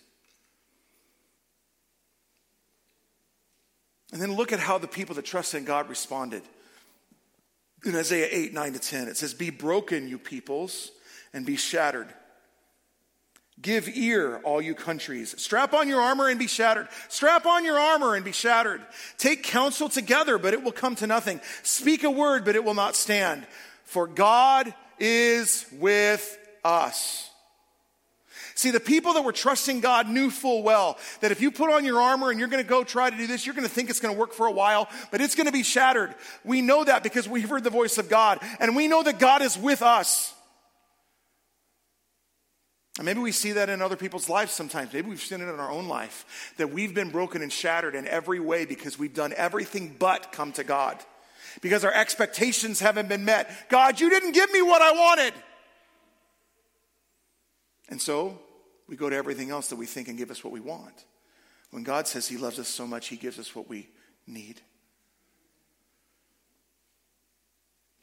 And 4.14 4.22
then 4.22 4.34
look 4.34 4.50
at 4.50 4.60
how 4.60 4.78
the 4.78 4.88
people 4.88 5.14
that 5.16 5.26
trusted 5.26 5.58
in 5.58 5.66
God 5.66 5.90
responded. 5.90 6.42
In 7.84 7.94
Isaiah 7.94 8.28
8, 8.30 8.54
9 8.54 8.72
to 8.72 8.78
10, 8.78 9.08
it 9.08 9.18
says, 9.18 9.34
Be 9.34 9.50
broken, 9.50 10.08
you 10.08 10.18
peoples, 10.18 10.90
and 11.34 11.44
be 11.44 11.56
shattered. 11.56 12.08
Give 13.60 13.94
ear, 13.94 14.40
all 14.42 14.62
you 14.62 14.74
countries. 14.74 15.34
Strap 15.36 15.74
on 15.74 15.86
your 15.86 16.00
armor 16.00 16.28
and 16.28 16.38
be 16.38 16.46
shattered. 16.46 16.88
Strap 17.08 17.44
on 17.44 17.62
your 17.62 17.78
armor 17.78 18.14
and 18.14 18.24
be 18.24 18.32
shattered. 18.32 18.80
Take 19.18 19.42
counsel 19.42 19.90
together, 19.90 20.38
but 20.38 20.54
it 20.54 20.62
will 20.62 20.72
come 20.72 20.94
to 20.94 21.06
nothing. 21.06 21.42
Speak 21.62 22.04
a 22.04 22.10
word, 22.10 22.46
but 22.46 22.56
it 22.56 22.64
will 22.64 22.72
not 22.72 22.96
stand 22.96 23.46
for 23.88 24.06
God 24.06 24.72
is 24.98 25.64
with 25.72 26.38
us. 26.62 27.30
See, 28.54 28.70
the 28.70 28.80
people 28.80 29.14
that 29.14 29.24
were 29.24 29.32
trusting 29.32 29.80
God 29.80 30.08
knew 30.08 30.30
full 30.30 30.62
well 30.62 30.98
that 31.20 31.32
if 31.32 31.40
you 31.40 31.50
put 31.50 31.72
on 31.72 31.84
your 31.84 32.00
armor 32.00 32.30
and 32.30 32.38
you're 32.38 32.48
going 32.48 32.62
to 32.62 32.68
go 32.68 32.84
try 32.84 33.08
to 33.08 33.16
do 33.16 33.26
this, 33.26 33.46
you're 33.46 33.54
going 33.54 33.66
to 33.66 33.72
think 33.72 33.88
it's 33.88 34.00
going 34.00 34.14
to 34.14 34.18
work 34.18 34.32
for 34.34 34.46
a 34.46 34.52
while, 34.52 34.88
but 35.10 35.20
it's 35.20 35.34
going 35.34 35.46
to 35.46 35.52
be 35.52 35.62
shattered. 35.62 36.14
We 36.44 36.60
know 36.60 36.84
that 36.84 37.02
because 37.02 37.26
we've 37.28 37.48
heard 37.48 37.64
the 37.64 37.70
voice 37.70 37.98
of 37.98 38.10
God, 38.10 38.40
and 38.60 38.76
we 38.76 38.88
know 38.88 39.02
that 39.02 39.18
God 39.18 39.42
is 39.42 39.56
with 39.56 39.80
us. 39.80 40.34
And 42.98 43.06
maybe 43.06 43.20
we 43.20 43.32
see 43.32 43.52
that 43.52 43.70
in 43.70 43.80
other 43.80 43.96
people's 43.96 44.28
lives 44.28 44.52
sometimes. 44.52 44.92
Maybe 44.92 45.08
we've 45.08 45.20
seen 45.20 45.40
it 45.40 45.48
in 45.48 45.60
our 45.60 45.70
own 45.70 45.88
life 45.88 46.52
that 46.58 46.70
we've 46.70 46.92
been 46.92 47.10
broken 47.10 47.42
and 47.42 47.52
shattered 47.52 47.94
in 47.94 48.06
every 48.08 48.40
way 48.40 48.66
because 48.66 48.98
we've 48.98 49.14
done 49.14 49.32
everything 49.36 49.94
but 49.98 50.32
come 50.32 50.52
to 50.52 50.64
God 50.64 50.98
because 51.60 51.84
our 51.84 51.92
expectations 51.92 52.80
haven't 52.80 53.08
been 53.08 53.24
met. 53.24 53.50
God, 53.68 54.00
you 54.00 54.10
didn't 54.10 54.32
give 54.32 54.50
me 54.52 54.62
what 54.62 54.82
I 54.82 54.92
wanted. 54.92 55.34
And 57.88 58.00
so 58.00 58.38
we 58.88 58.96
go 58.96 59.08
to 59.08 59.16
everything 59.16 59.50
else 59.50 59.68
that 59.68 59.76
we 59.76 59.86
think 59.86 60.08
and 60.08 60.18
give 60.18 60.30
us 60.30 60.44
what 60.44 60.52
we 60.52 60.60
want. 60.60 61.04
When 61.70 61.82
God 61.82 62.06
says 62.06 62.28
He 62.28 62.36
loves 62.36 62.58
us 62.58 62.68
so 62.68 62.86
much, 62.86 63.08
He 63.08 63.16
gives 63.16 63.38
us 63.38 63.54
what 63.54 63.68
we 63.68 63.88
need. 64.26 64.60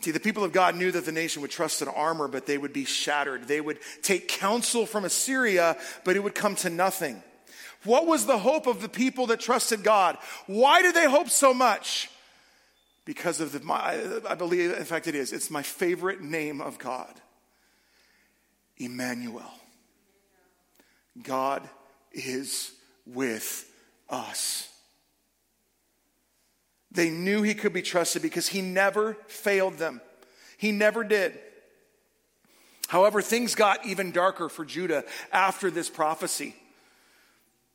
See, 0.02 0.12
the 0.12 0.20
people 0.20 0.44
of 0.44 0.52
God 0.52 0.76
knew 0.76 0.92
that 0.92 1.06
the 1.06 1.12
nation 1.12 1.42
would 1.42 1.50
trust 1.50 1.82
in 1.82 1.88
armor, 1.88 2.28
but 2.28 2.46
they 2.46 2.60
would 2.60 2.74
be 2.74 2.86
shattered. 2.86 3.48
They 3.48 3.62
would 3.62 3.80
take 4.04 4.28
counsel 4.28 4.86
from 4.86 5.04
Assyria, 5.04 5.78
but 6.04 6.16
it 6.16 6.20
would 6.20 6.36
come 6.36 6.56
to 6.58 6.70
nothing. 6.70 7.24
What 7.86 8.06
was 8.06 8.26
the 8.26 8.38
hope 8.38 8.68
of 8.68 8.82
the 8.82 8.90
people 8.90 9.28
that 9.28 9.40
trusted 9.40 9.84
God? 9.84 10.18
Why 10.46 10.82
did 10.82 10.96
they 10.96 11.10
hope 11.10 11.30
so 11.30 11.54
much? 11.54 12.10
Because 13.06 13.40
of 13.40 13.52
the, 13.52 13.60
my, 13.62 14.02
I 14.28 14.36
believe, 14.36 14.72
in 14.72 14.84
fact, 14.84 15.08
it 15.08 15.16
is. 15.16 15.32
It's 15.32 15.52
my 15.52 15.62
favorite 15.62 16.22
name 16.22 16.60
of 16.60 16.78
God 16.78 17.14
Emmanuel. 18.78 19.52
God 21.24 21.68
is 22.12 22.72
with 23.06 23.72
us. 24.10 24.70
They 26.92 27.10
knew 27.10 27.42
he 27.42 27.54
could 27.54 27.74
be 27.74 27.82
trusted 27.82 28.22
because 28.22 28.48
he 28.48 28.62
never 28.62 29.16
failed 29.28 29.78
them. 29.78 30.02
He 30.58 30.72
never 30.72 31.04
did. 31.04 31.38
However, 32.88 33.22
things 33.22 33.56
got 33.56 33.86
even 33.86 34.12
darker 34.12 34.50
for 34.50 34.66
Judah 34.66 35.04
after 35.32 35.72
this 35.72 35.90
prophecy. 35.90 36.56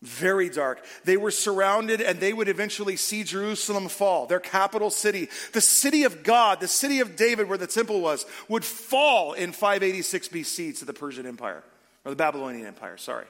Very 0.03 0.49
dark. 0.49 0.83
They 1.05 1.19
were 1.19 1.31
surrounded 1.31 2.01
and 2.01 2.21
they 2.21 2.33
would 2.33 2.49
eventually 2.49 2.97
see 2.97 3.23
Jerusalem 3.23 3.89
fall, 3.89 4.27
their 4.27 4.41
capital 4.41 4.89
city. 4.89 5.29
The 5.53 5.61
city 5.61 6.05
of 6.05 6.23
God, 6.23 6.61
the 6.61 6.69
city 6.69 7.01
of 7.01 7.17
David 7.17 7.49
where 7.49 7.59
the 7.59 7.67
temple 7.67 8.01
was, 8.01 8.25
would 8.49 8.65
fall 8.65 9.35
in 9.35 9.53
586 9.53 10.29
BC 10.29 10.79
to 10.79 10.87
the 10.87 10.95
Persian 10.95 11.27
Empire, 11.27 11.63
or 12.05 12.11
the 12.11 12.17
Babylonian 12.17 12.67
Empire, 12.67 12.97
sorry. 12.97 13.27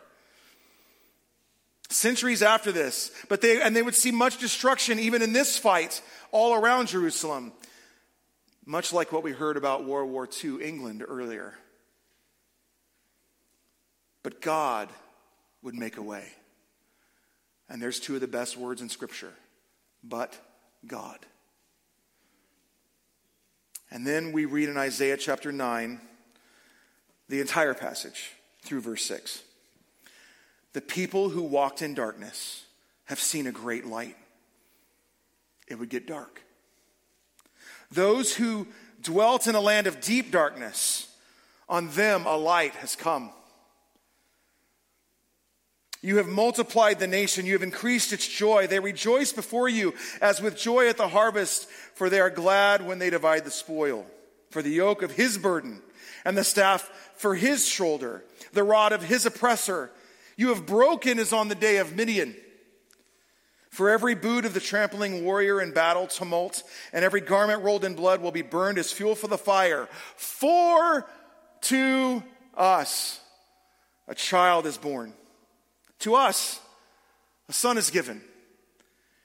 Centuries 1.88 2.40
after 2.40 2.70
this, 2.70 3.10
but 3.28 3.40
they, 3.40 3.60
and 3.60 3.74
they 3.74 3.82
would 3.82 3.96
see 3.96 4.12
much 4.12 4.38
destruction 4.38 5.00
even 5.00 5.22
in 5.22 5.32
this 5.32 5.58
fight 5.58 6.00
all 6.30 6.54
around 6.54 6.86
Jerusalem, 6.86 7.52
much 8.64 8.92
like 8.92 9.10
what 9.10 9.24
we 9.24 9.32
heard 9.32 9.56
about 9.56 9.84
World 9.84 10.08
War 10.08 10.28
II 10.44 10.62
England 10.62 11.04
earlier. 11.06 11.52
But 14.22 14.40
God 14.40 14.88
would 15.62 15.74
make 15.74 15.96
a 15.96 16.02
way. 16.02 16.28
And 17.70 17.80
there's 17.80 18.00
two 18.00 18.16
of 18.16 18.20
the 18.20 18.28
best 18.28 18.56
words 18.56 18.82
in 18.82 18.88
Scripture 18.88 19.32
but 20.02 20.36
God. 20.86 21.18
And 23.90 24.06
then 24.06 24.32
we 24.32 24.44
read 24.44 24.68
in 24.68 24.76
Isaiah 24.76 25.16
chapter 25.16 25.52
9 25.52 26.00
the 27.28 27.40
entire 27.40 27.74
passage 27.74 28.32
through 28.62 28.80
verse 28.80 29.04
6. 29.04 29.42
The 30.72 30.80
people 30.80 31.28
who 31.28 31.42
walked 31.42 31.82
in 31.82 31.94
darkness 31.94 32.64
have 33.06 33.20
seen 33.20 33.46
a 33.46 33.52
great 33.52 33.86
light. 33.86 34.16
It 35.68 35.78
would 35.78 35.90
get 35.90 36.06
dark. 36.06 36.42
Those 37.90 38.34
who 38.34 38.68
dwelt 39.02 39.46
in 39.46 39.54
a 39.54 39.60
land 39.60 39.86
of 39.86 40.00
deep 40.00 40.30
darkness, 40.30 41.12
on 41.68 41.88
them 41.90 42.26
a 42.26 42.36
light 42.36 42.74
has 42.76 42.94
come. 42.94 43.30
You 46.02 46.16
have 46.16 46.28
multiplied 46.28 46.98
the 46.98 47.06
nation. 47.06 47.44
You 47.44 47.52
have 47.52 47.62
increased 47.62 48.12
its 48.12 48.26
joy. 48.26 48.66
They 48.66 48.80
rejoice 48.80 49.32
before 49.32 49.68
you 49.68 49.94
as 50.22 50.40
with 50.40 50.56
joy 50.56 50.88
at 50.88 50.96
the 50.96 51.08
harvest, 51.08 51.68
for 51.94 52.08
they 52.08 52.20
are 52.20 52.30
glad 52.30 52.86
when 52.86 52.98
they 52.98 53.10
divide 53.10 53.44
the 53.44 53.50
spoil. 53.50 54.06
For 54.50 54.62
the 54.62 54.70
yoke 54.70 55.02
of 55.02 55.12
his 55.12 55.36
burden 55.36 55.82
and 56.24 56.36
the 56.36 56.44
staff 56.44 56.90
for 57.16 57.34
his 57.34 57.68
shoulder, 57.68 58.24
the 58.52 58.64
rod 58.64 58.92
of 58.92 59.02
his 59.02 59.26
oppressor, 59.26 59.90
you 60.36 60.48
have 60.48 60.66
broken 60.66 61.18
as 61.18 61.32
on 61.32 61.48
the 61.48 61.54
day 61.54 61.76
of 61.76 61.94
Midian. 61.94 62.34
For 63.68 63.90
every 63.90 64.14
boot 64.14 64.46
of 64.46 64.54
the 64.54 64.60
trampling 64.60 65.24
warrior 65.24 65.60
in 65.60 65.72
battle 65.72 66.06
tumult, 66.08 66.64
and 66.92 67.04
every 67.04 67.20
garment 67.20 67.62
rolled 67.62 67.84
in 67.84 67.94
blood 67.94 68.20
will 68.20 68.32
be 68.32 68.42
burned 68.42 68.78
as 68.78 68.90
fuel 68.90 69.14
for 69.14 69.28
the 69.28 69.38
fire. 69.38 69.86
For 70.16 71.08
to 71.62 72.22
us 72.56 73.20
a 74.08 74.14
child 74.14 74.66
is 74.66 74.78
born 74.78 75.12
to 76.00 76.14
us, 76.14 76.60
a 77.48 77.52
son 77.52 77.78
is 77.78 77.90
given, 77.90 78.20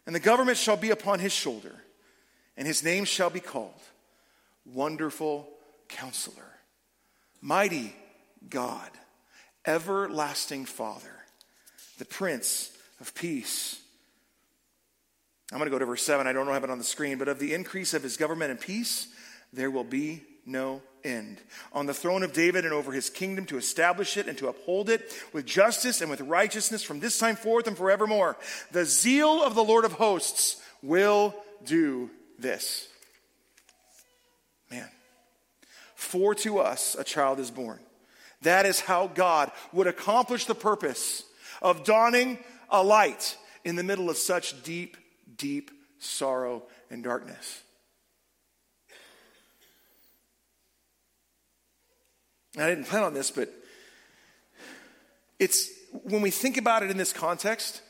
and 0.05 0.15
the 0.15 0.19
government 0.19 0.57
shall 0.57 0.77
be 0.77 0.91
upon 0.91 1.19
his 1.19 1.33
shoulder, 1.33 1.73
and 2.57 2.67
his 2.67 2.83
name 2.83 3.05
shall 3.05 3.29
be 3.29 3.39
called 3.39 3.73
Wonderful 4.65 5.47
Counselor, 5.87 6.59
Mighty 7.41 7.95
God, 8.49 8.89
Everlasting 9.65 10.65
Father, 10.65 11.25
the 11.97 12.05
Prince 12.05 12.71
of 12.99 13.13
Peace. 13.13 13.79
I'm 15.51 15.59
going 15.59 15.69
to 15.69 15.75
go 15.75 15.79
to 15.79 15.85
verse 15.85 16.03
7. 16.03 16.25
I 16.25 16.33
don't 16.33 16.47
have 16.47 16.63
it 16.63 16.69
on 16.69 16.79
the 16.79 16.83
screen, 16.83 17.17
but 17.17 17.27
of 17.27 17.39
the 17.39 17.53
increase 17.53 17.93
of 17.93 18.01
his 18.01 18.17
government 18.17 18.51
and 18.51 18.59
peace, 18.59 19.07
there 19.53 19.69
will 19.69 19.83
be 19.83 20.23
no 20.45 20.81
end. 21.03 21.39
On 21.73 21.85
the 21.85 21.93
throne 21.93 22.23
of 22.23 22.33
David 22.33 22.65
and 22.65 22.73
over 22.73 22.91
his 22.91 23.09
kingdom 23.09 23.45
to 23.47 23.57
establish 23.57 24.17
it 24.17 24.27
and 24.27 24.37
to 24.37 24.47
uphold 24.47 24.89
it 24.89 25.11
with 25.33 25.45
justice 25.45 26.01
and 26.01 26.09
with 26.09 26.21
righteousness 26.21 26.83
from 26.83 26.99
this 26.99 27.17
time 27.17 27.35
forth 27.35 27.67
and 27.67 27.77
forevermore. 27.77 28.37
The 28.71 28.85
zeal 28.85 29.43
of 29.43 29.55
the 29.55 29.63
Lord 29.63 29.85
of 29.85 29.93
hosts 29.93 30.61
will 30.81 31.35
do 31.65 32.09
this. 32.37 32.87
Man. 34.69 34.89
For 35.95 36.35
to 36.35 36.59
us 36.59 36.95
a 36.97 37.03
child 37.03 37.39
is 37.39 37.51
born. 37.51 37.79
That 38.41 38.65
is 38.65 38.79
how 38.79 39.07
God 39.07 39.51
would 39.73 39.87
accomplish 39.87 40.45
the 40.45 40.55
purpose 40.55 41.23
of 41.61 41.83
dawning 41.83 42.37
a 42.69 42.83
light 42.83 43.37
in 43.63 43.75
the 43.75 43.83
middle 43.83 44.09
of 44.09 44.17
such 44.17 44.61
deep, 44.63 44.97
deep 45.37 45.71
sorrow 45.99 46.63
and 46.91 47.03
darkness. 47.03 47.63
I 52.57 52.69
didn't 52.69 52.85
plan 52.85 53.03
on 53.03 53.13
this, 53.13 53.31
but 53.31 53.49
it's 55.39 55.69
when 56.03 56.21
we 56.21 56.31
think 56.31 56.57
about 56.57 56.83
it 56.83 56.91
in 56.91 56.97
this 56.97 57.13
context, 57.13 57.81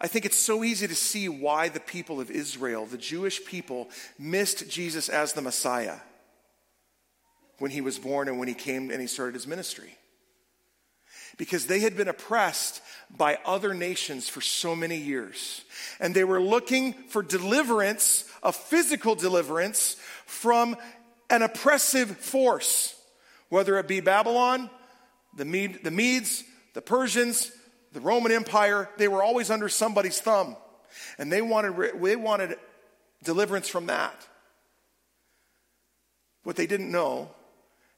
I 0.00 0.06
think 0.08 0.24
it's 0.24 0.38
so 0.38 0.64
easy 0.64 0.88
to 0.88 0.94
see 0.94 1.28
why 1.28 1.68
the 1.68 1.80
people 1.80 2.20
of 2.20 2.30
Israel, 2.30 2.86
the 2.86 2.98
Jewish 2.98 3.44
people, 3.44 3.88
missed 4.18 4.68
Jesus 4.68 5.08
as 5.08 5.32
the 5.32 5.42
Messiah 5.42 5.98
when 7.58 7.70
he 7.70 7.80
was 7.80 7.98
born 7.98 8.28
and 8.28 8.38
when 8.38 8.48
he 8.48 8.54
came 8.54 8.90
and 8.90 9.00
he 9.00 9.06
started 9.06 9.34
his 9.34 9.46
ministry. 9.46 9.96
Because 11.36 11.66
they 11.66 11.80
had 11.80 11.96
been 11.96 12.08
oppressed 12.08 12.82
by 13.16 13.38
other 13.44 13.74
nations 13.74 14.28
for 14.28 14.40
so 14.40 14.76
many 14.76 14.96
years. 14.96 15.62
And 15.98 16.14
they 16.14 16.24
were 16.24 16.40
looking 16.40 16.92
for 16.92 17.22
deliverance, 17.22 18.24
a 18.42 18.52
physical 18.52 19.14
deliverance, 19.14 19.96
from 20.26 20.76
an 21.30 21.42
oppressive 21.42 22.16
force 22.18 22.96
whether 23.52 23.76
it 23.76 23.86
be 23.86 24.00
Babylon, 24.00 24.70
the, 25.36 25.44
Mede, 25.44 25.80
the 25.84 25.90
Medes, 25.90 26.42
the 26.72 26.80
Persians, 26.80 27.52
the 27.92 28.00
Roman 28.00 28.32
Empire, 28.32 28.88
they 28.96 29.08
were 29.08 29.22
always 29.22 29.50
under 29.50 29.68
somebody's 29.68 30.18
thumb. 30.18 30.56
And 31.18 31.30
they 31.30 31.42
wanted, 31.42 32.00
they 32.00 32.16
wanted 32.16 32.56
deliverance 33.22 33.68
from 33.68 33.88
that. 33.88 34.14
What 36.44 36.56
they 36.56 36.66
didn't 36.66 36.90
know, 36.90 37.28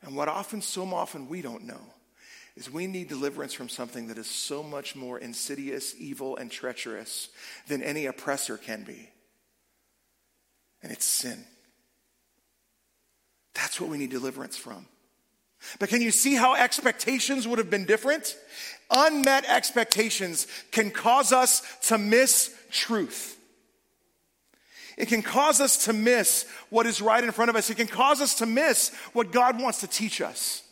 and 0.02 0.16
what 0.16 0.26
often, 0.26 0.60
so 0.60 0.92
often 0.92 1.28
we 1.28 1.40
don't 1.40 1.62
know, 1.62 1.80
is 2.56 2.68
we 2.68 2.88
need 2.88 3.08
deliverance 3.08 3.52
from 3.52 3.68
something 3.68 4.08
that 4.08 4.18
is 4.18 4.28
so 4.28 4.60
much 4.60 4.96
more 4.96 5.20
insidious, 5.20 5.94
evil, 5.96 6.36
and 6.36 6.50
treacherous 6.50 7.28
than 7.68 7.80
any 7.80 8.06
oppressor 8.06 8.56
can 8.56 8.82
be. 8.82 9.08
And 10.82 10.90
it's 10.90 11.04
sin. 11.04 11.44
That's 13.54 13.80
what 13.80 13.88
we 13.88 13.98
need 13.98 14.10
deliverance 14.10 14.56
from. 14.56 14.88
But 15.79 15.88
can 15.88 16.00
you 16.00 16.11
see 16.11 16.35
how 16.35 16.55
expectations 16.55 17.46
would 17.46 17.59
have 17.59 17.70
been 17.70 17.85
different? 17.85 18.37
Unmet 18.90 19.44
expectations 19.46 20.46
can 20.70 20.90
cause 20.90 21.33
us 21.33 21.62
to 21.88 21.98
miss 21.98 22.55
truth. 22.70 23.38
It 24.96 25.09
can 25.09 25.22
cause 25.22 25.61
us 25.61 25.87
to 25.87 25.92
miss 25.92 26.46
what 26.70 26.87
is 26.87 27.03
right 27.03 27.22
in 27.22 27.33
front 27.33 27.50
of 27.50 27.57
us. 27.57 27.70
It 27.70 27.77
can 27.77 27.88
cause 27.88 28.20
us 28.20 28.37
to 28.37 28.46
miss 28.46 28.94
what 29.12 29.33
God 29.33 29.61
wants 29.61 29.81
to 29.81 29.87
teach 29.87 30.20
us. 30.20 30.62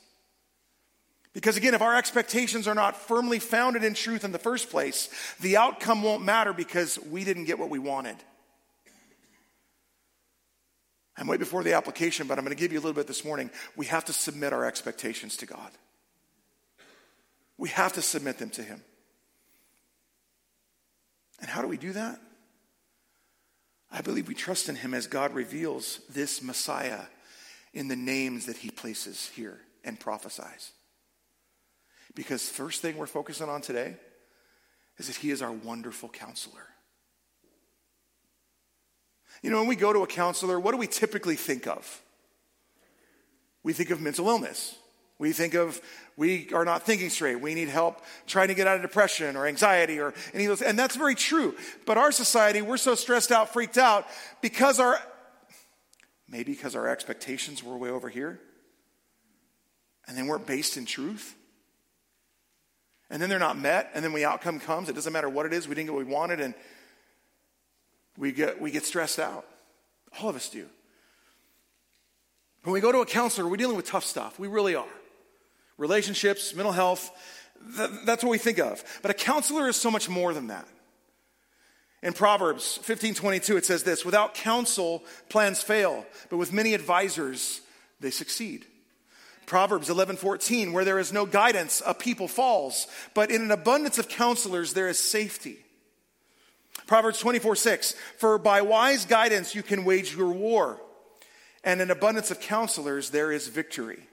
Because 1.35 1.57
again, 1.57 1.75
if 1.75 1.81
our 1.81 1.97
expectations 1.97 2.69
are 2.69 2.75
not 2.75 2.97
firmly 2.97 3.39
founded 3.39 3.85
in 3.85 3.95
truth 3.95 4.23
in 4.23 4.33
the 4.33 4.39
first 4.39 4.71
place, 4.71 5.09
the 5.41 5.57
outcome 5.57 6.03
won't 6.03 6.23
matter 6.23 6.53
because 6.53 6.99
we 7.11 7.25
didn't 7.25 7.47
get 7.47 7.59
what 7.59 7.71
we 7.71 7.79
wanted. 7.79 8.17
I'm 11.23 11.29
way 11.29 11.37
before 11.37 11.63
the 11.63 11.75
application, 11.75 12.27
but 12.27 12.37
I'm 12.37 12.45
going 12.45 12.57
to 12.57 12.61
give 12.61 12.73
you 12.73 12.81
a 12.81 12.83
little 12.83 12.97
bit 12.97 13.07
this 13.07 13.25
morning. 13.25 13.49
We 13.77 13.87
have 13.87 14.05
to 14.07 14.13
submit 14.13 14.53
our 14.53 14.65
expectations 14.65 15.37
to 15.37 15.47
God. 15.47 15.71
We 17.57 17.69
have 17.69 17.93
to 17.93 18.03
submit 18.03 18.39
them 18.39 18.51
to 18.51 18.63
Him. 18.65 18.83
And 21.41 21.49
how 21.49 21.63
do 21.63 21.69
we 21.69 21.77
do 21.77 21.93
that? 21.93 22.19
I 23.89 24.01
believe 24.01 24.27
we 24.27 24.35
trust 24.35 24.69
in 24.69 24.75
Him 24.75 24.95
as 24.95 25.07
God 25.07 25.33
reveals 25.33 26.01
this 26.11 26.43
Messiah 26.43 27.03
in 27.73 27.87
the 27.87 27.95
names 27.95 28.47
that 28.47 28.57
He 28.57 28.73
places 28.73 29.31
here 29.37 29.61
and 29.85 30.01
prophesies. 30.01 30.73
Because 32.17 32.49
first 32.49 32.83
thing 32.83 32.97
we're 32.99 33.07
focusing 33.07 33.49
on 33.49 33.61
today 33.61 33.95
is 34.99 35.07
that 35.07 35.15
He 35.15 35.31
is 35.31 35.41
our 35.41 35.53
wonderful 35.53 36.09
counselor. 36.09 36.67
You 39.43 39.51
know, 39.51 39.59
when 39.59 39.67
we 39.67 39.77
go 39.77 39.93
to 39.93 40.01
a 40.01 40.07
counselor, 40.07 40.59
what 40.59 40.71
do 40.71 40.79
we 40.79 40.87
typically 40.87 41.37
think 41.37 41.67
of? 41.67 42.01
We 43.63 43.73
think 43.73 43.91
of 43.91 44.01
mental 44.01 44.29
illness. 44.29 44.77
We 45.19 45.33
think 45.33 45.55
of 45.55 45.81
we 46.17 46.53
are 46.53 46.65
not 46.65 46.83
thinking 46.83 47.11
straight. 47.11 47.41
We 47.41 47.55
need 47.55 47.69
help 47.69 48.03
trying 48.27 48.49
to 48.49 48.55
get 48.55 48.67
out 48.67 48.77
of 48.77 48.83
depression 48.83 49.37
or 49.37 49.47
anxiety 49.47 50.01
or 50.01 50.15
any 50.35 50.45
of 50.45 50.51
those. 50.51 50.63
And 50.63 50.79
that's 50.79 50.97
very 50.97 51.15
true. 51.15 51.55
But 51.87 51.97
our 51.97 52.13
society, 52.13 52.61
we're 52.61 52.77
so 52.77 52.95
stressed 52.95 53.31
out, 53.31 53.53
freaked 53.53 53.79
out 53.79 54.07
because 54.41 54.81
our, 54.81 54.99
maybe 56.29 56.53
because 56.53 56.75
our 56.75 56.89
expectations 56.89 57.63
were 57.63 57.77
way 57.77 57.91
over 57.91 58.09
here 58.09 58.41
and 60.07 60.17
they 60.17 60.23
weren't 60.23 60.47
based 60.47 60.77
in 60.77 60.87
truth. 60.87 61.37
And 63.09 63.21
then 63.21 63.29
they're 63.29 63.39
not 63.39 63.59
met. 63.59 63.91
And 63.95 64.05
then 64.05 64.13
the 64.15 64.25
outcome 64.25 64.59
comes. 64.59 64.89
It 64.89 64.95
doesn't 64.95 65.13
matter 65.13 65.29
what 65.29 65.47
it 65.47 65.53
is. 65.53 65.69
We 65.69 65.75
didn't 65.75 65.89
get 65.89 65.95
what 65.95 66.07
we 66.07 66.13
wanted. 66.13 66.41
And 66.41 66.55
we 68.17 68.33
get, 68.33 68.61
we 68.61 68.71
get 68.71 68.85
stressed 68.85 69.19
out. 69.19 69.47
All 70.21 70.29
of 70.29 70.37
us 70.37 70.49
do. 70.49 70.67
When 72.65 72.73
we 72.73 72.81
go 72.81 72.93
to 72.93 72.99
a 72.99 73.07
counselor, 73.07 73.49
we're 73.49 73.57
dealing 73.57 73.77
with 73.77 73.87
tough 73.87 74.05
stuff. 74.05 74.39
We 74.39 74.49
really 74.49 74.75
are. 74.75 74.87
Relationships, 75.79 76.55
mental 76.55 76.73
health, 76.73 77.11
that's 78.05 78.23
what 78.23 78.31
we 78.31 78.39
think 78.39 78.59
of. 78.59 78.83
But 79.03 79.11
a 79.11 79.15
counselor 79.15 79.69
is 79.69 79.77
so 79.77 79.91
much 79.91 80.09
more 80.09 80.35
than 80.35 80.49
that. 80.49 80.67
In 82.03 82.13
Proverbs 82.13 82.81
15:22 82.83 83.57
it 83.57 83.65
says 83.65 83.85
this, 83.85 84.05
without 84.05 84.35
counsel 84.35 85.05
plans 85.29 85.63
fail, 85.63 86.05
but 86.31 86.37
with 86.37 86.53
many 86.53 86.75
advisors 86.75 87.61
they 88.01 88.11
succeed. 88.11 88.67
Proverbs 89.47 89.89
11:14 89.89 90.73
where 90.73 90.85
there 90.85 90.99
is 90.99 91.13
no 91.13 91.27
guidance 91.27 91.81
a 91.87 91.95
people 91.95 92.27
falls, 92.27 92.89
but 93.15 93.31
in 93.31 93.41
an 93.43 93.53
abundance 93.53 93.99
of 93.99 94.09
counselors 94.09 94.75
there 94.75 94.89
is 94.89 94.99
safety. 94.99 95.59
Proverbs 96.87 97.19
24, 97.19 97.57
6. 97.57 97.93
For 98.19 98.39
by 98.39 98.63
wise 98.63 99.05
guidance 99.05 99.55
you 99.55 99.63
can 99.63 99.85
wage 99.85 100.15
your 100.15 100.33
war, 100.33 100.81
and 101.65 101.81
in 101.81 101.91
abundance 101.91 102.31
of 102.31 102.41
counselors 102.41 103.11
there 103.11 103.33
is 103.33 103.49
victory. 103.49 104.07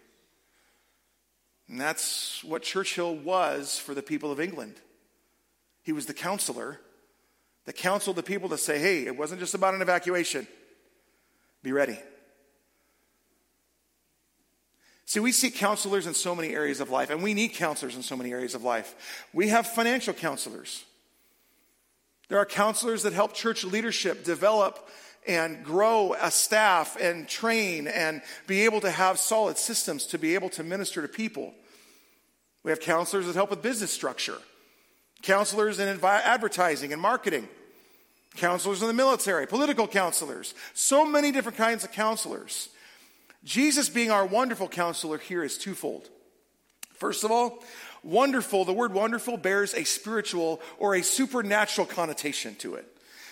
And 1.68 1.80
that's 1.80 2.44
what 2.44 2.64
Churchill 2.64 3.16
was 3.16 3.78
for 3.78 3.94
the 3.94 4.02
people 4.02 4.32
of 4.32 4.40
England. 4.40 4.76
He 5.84 5.94
was 5.94 6.08
the 6.08 6.14
counselor 6.14 6.80
that 7.66 7.76
counseled 7.76 8.16
the 8.16 8.24
people 8.24 8.50
to 8.50 8.58
say, 8.58 8.80
hey, 8.80 9.06
it 9.06 9.16
wasn't 9.16 9.40
just 9.40 9.54
about 9.54 9.76
an 9.76 9.82
evacuation. 9.82 10.48
Be 11.62 11.72
ready. 11.72 12.00
See, 15.06 15.20
we 15.20 15.32
see 15.32 15.50
counselors 15.50 16.06
in 16.06 16.14
so 16.14 16.36
many 16.36 16.54
areas 16.54 16.80
of 16.80 16.92
life, 16.92 17.10
and 17.10 17.24
we 17.24 17.34
need 17.34 17.50
counselors 17.50 17.96
in 17.96 18.04
so 18.04 18.16
many 18.16 18.32
areas 18.32 18.54
of 18.54 18.64
life. 18.64 19.28
We 19.34 19.48
have 19.48 19.66
financial 19.66 20.14
counselors. 20.14 20.86
There 22.30 22.38
are 22.38 22.46
counselors 22.46 23.04
that 23.04 23.14
help 23.14 23.34
church 23.34 23.64
leadership 23.64 24.24
develop 24.24 24.88
and 25.28 25.64
grow 25.64 26.14
a 26.14 26.32
staff 26.32 26.96
and 27.00 27.28
train 27.28 27.88
and 27.88 28.22
be 28.48 28.62
able 28.62 28.82
to 28.82 28.90
have 28.90 29.20
solid 29.20 29.58
systems 29.58 30.06
to 30.08 30.18
be 30.18 30.34
able 30.36 30.50
to 30.52 30.64
minister 30.64 31.02
to 31.02 31.08
people. 31.08 31.54
We 32.64 32.72
have 32.72 32.80
counselors 32.80 33.26
that 33.26 33.36
help 33.36 33.50
with 33.50 33.62
business 33.62 33.92
structure. 33.92 34.38
counselors 35.22 35.80
in 35.80 36.00
advertising 36.04 36.94
and 36.94 37.02
marketing, 37.02 37.48
counselors 38.36 38.82
in 38.82 38.88
the 38.88 38.94
military, 38.94 39.48
political 39.48 39.88
counselors, 39.88 40.54
so 40.74 41.06
many 41.06 41.32
different 41.32 41.58
kinds 41.58 41.84
of 41.84 41.92
counselors. 41.92 42.70
Jesus 43.44 43.90
being 43.90 44.12
our 44.12 44.26
wonderful 44.26 44.68
counselor 44.68 45.18
here 45.18 45.44
is 45.44 45.58
twofold. 45.58 46.10
First 46.94 47.24
of 47.24 47.32
all, 47.32 47.64
wonderful, 48.04 48.66
the 48.66 48.74
word 48.74 48.94
wonderful 48.94 49.38
bears 49.38 49.74
a 49.74 49.84
spiritual 49.84 50.62
or 50.78 50.96
a 50.96 51.04
supernatural 51.04 51.88
connotation 51.88 52.56
to 52.56 52.76
it. 52.76 52.88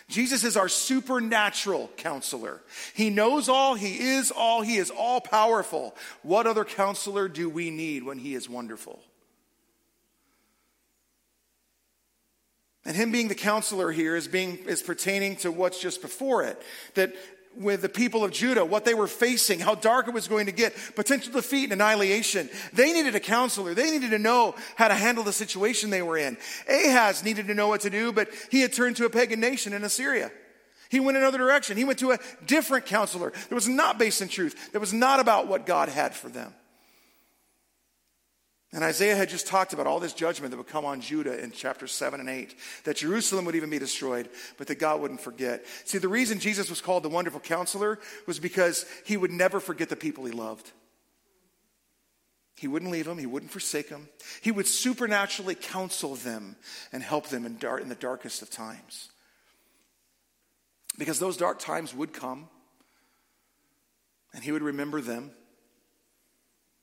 Jesus 0.10 0.46
is 0.46 0.56
our 0.56 0.70
supernatural 0.70 1.90
counselor. 1.98 2.62
He 2.94 3.10
knows 3.10 3.50
all, 3.50 3.76
He 3.76 4.00
is 4.00 4.32
all, 4.32 4.62
He 4.62 4.78
is 4.78 4.90
all 4.90 5.20
powerful. 5.20 5.96
What 6.24 6.48
other 6.48 6.64
counselor 6.64 7.28
do 7.28 7.50
we 7.50 7.72
need 7.72 8.04
when 8.04 8.18
He 8.18 8.34
is 8.34 8.50
wonderful? 8.50 9.02
And 12.88 12.96
him 12.96 13.12
being 13.12 13.28
the 13.28 13.36
counselor 13.36 13.92
here 13.92 14.16
is 14.16 14.30
being 14.30 14.60
is 14.60 14.82
pertaining 14.82 15.36
to 15.38 15.52
what's 15.52 15.78
just 15.82 16.02
before 16.02 16.44
it. 16.44 16.60
That 16.94 17.14
with 17.60 17.82
the 17.82 17.90
people 17.90 18.24
of 18.24 18.32
Judah, 18.32 18.64
what 18.64 18.86
they 18.86 18.94
were 18.94 19.08
facing, 19.08 19.60
how 19.60 19.76
dark 19.76 20.08
it 20.08 20.14
was 20.14 20.28
going 20.28 20.46
to 20.46 20.52
get, 20.52 20.76
potential 20.96 21.34
defeat 21.34 21.66
and 21.66 21.74
annihilation. 21.74 22.50
They 22.74 22.94
needed 22.94 23.16
a 23.16 23.20
counselor. 23.20 23.74
They 23.74 23.92
needed 23.92 24.12
to 24.12 24.20
know 24.20 24.56
how 24.76 24.88
to 24.88 24.94
handle 24.94 25.24
the 25.24 25.34
situation 25.34 25.90
they 25.90 26.02
were 26.02 26.18
in. 26.18 26.38
Ahaz 26.70 27.24
needed 27.24 27.48
to 27.48 27.54
know 27.54 27.68
what 27.68 27.82
to 27.82 27.90
do, 27.90 28.12
but 28.12 28.30
he 28.52 28.62
had 28.62 28.74
turned 28.74 28.98
to 28.98 29.06
a 29.06 29.10
pagan 29.10 29.40
nation 29.40 29.74
in 29.74 29.84
Assyria. 29.84 30.32
He 30.90 31.00
went 31.00 31.18
another 31.18 31.38
direction. 31.38 31.78
He 31.78 31.84
went 31.84 32.00
to 32.00 32.12
a 32.12 32.20
different 32.46 32.86
counselor 32.86 33.32
that 33.32 33.56
was 33.56 33.68
not 33.68 34.00
based 34.00 34.22
in 34.22 34.30
truth, 34.30 34.72
that 34.72 34.80
was 34.80 34.94
not 34.94 35.20
about 35.20 35.48
what 35.48 35.66
God 35.66 35.90
had 35.90 36.16
for 36.16 36.30
them. 36.30 36.54
And 38.74 38.84
Isaiah 38.84 39.16
had 39.16 39.30
just 39.30 39.48
talked 39.48 39.72
about 39.72 39.88
all 39.88 40.00
this 40.00 40.14
judgment 40.14 40.52
that 40.52 40.58
would 40.58 40.68
come 40.68 40.84
on 40.84 41.00
Judah 41.00 41.42
in 41.42 41.52
chapter 41.52 41.88
7 41.88 42.20
and 42.20 42.30
8, 42.30 42.54
that 42.84 42.98
Jerusalem 42.98 43.46
would 43.46 43.56
even 43.56 43.70
be 43.70 43.80
destroyed, 43.80 44.30
but 44.58 44.68
that 44.68 44.76
God 44.76 45.00
wouldn't 45.00 45.22
forget. 45.22 45.66
See, 45.86 46.00
the 46.00 46.10
reason 46.10 46.40
Jesus 46.40 46.70
was 46.70 46.82
called 46.82 47.04
the 47.04 47.10
wonderful 47.10 47.40
counselor 47.40 47.98
was 48.26 48.40
because 48.40 48.86
he 49.06 49.16
would 49.16 49.32
never 49.32 49.62
forget 49.62 49.88
the 49.88 49.96
people 49.96 50.26
he 50.26 50.34
loved. 50.34 50.70
He 52.58 52.68
wouldn't 52.68 52.92
leave 52.92 53.06
them, 53.06 53.20
he 53.20 53.26
wouldn't 53.26 53.52
forsake 53.52 53.88
them. 53.88 54.10
He 54.42 54.52
would 54.52 54.68
supernaturally 54.68 55.56
counsel 55.56 56.16
them 56.16 56.56
and 56.92 57.04
help 57.04 57.28
them 57.28 57.46
in, 57.46 57.58
dark, 57.58 57.82
in 57.82 57.88
the 57.88 57.96
darkest 57.96 58.42
of 58.42 58.50
times. 58.50 59.10
Because 60.98 61.20
those 61.20 61.38
dark 61.38 61.60
times 61.60 61.94
would 61.94 62.12
come, 62.12 62.50
and 64.34 64.44
he 64.44 64.52
would 64.52 64.64
remember 64.64 65.00
them, 65.00 65.32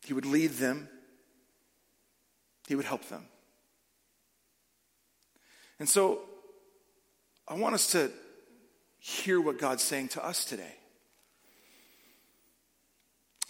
he 0.07 0.15
would 0.15 0.27
lead 0.27 0.53
them. 0.53 0.89
He 2.69 2.75
would 2.75 2.87
help 2.87 3.05
them. 3.09 3.27
And 5.79 5.89
so 5.89 6.21
I 7.47 7.55
want 7.55 7.75
us 7.75 7.93
to 7.93 8.11
hear 8.99 9.41
what 9.41 9.59
God's 9.59 9.83
saying 9.83 10.09
to 10.09 10.25
us 10.25 10.45
today. 10.45 10.77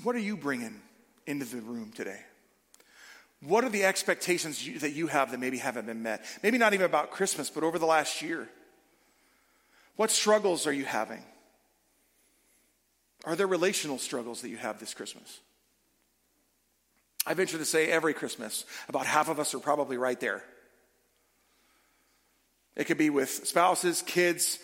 What 0.02 0.16
are 0.16 0.20
you 0.20 0.36
bringing 0.36 0.80
into 1.26 1.44
the 1.44 1.60
room 1.60 1.92
today? 1.94 2.20
What 3.40 3.62
are 3.62 3.68
the 3.68 3.84
expectations 3.84 4.66
you, 4.66 4.78
that 4.80 4.92
you 4.92 5.06
have 5.06 5.30
that 5.30 5.38
maybe 5.38 5.58
haven't 5.58 5.86
been 5.86 6.02
met? 6.02 6.24
Maybe 6.42 6.58
not 6.58 6.74
even 6.74 6.86
about 6.86 7.10
Christmas, 7.10 7.50
but 7.50 7.62
over 7.62 7.78
the 7.78 7.86
last 7.86 8.22
year. 8.22 8.48
What 9.96 10.10
struggles 10.10 10.66
are 10.66 10.72
you 10.72 10.84
having? 10.84 11.22
Are 13.24 13.36
there 13.36 13.46
relational 13.46 13.98
struggles 13.98 14.42
that 14.42 14.48
you 14.48 14.56
have 14.56 14.80
this 14.80 14.92
Christmas? 14.92 15.40
I 17.26 17.34
venture 17.34 17.58
to 17.58 17.64
say 17.64 17.88
every 17.88 18.14
Christmas, 18.14 18.64
about 18.88 19.06
half 19.06 19.28
of 19.28 19.40
us 19.40 19.54
are 19.54 19.58
probably 19.60 19.96
right 19.96 20.18
there. 20.20 20.42
It 22.76 22.84
could 22.84 22.98
be 22.98 23.10
with 23.10 23.46
spouses, 23.46 24.02
kids, 24.02 24.58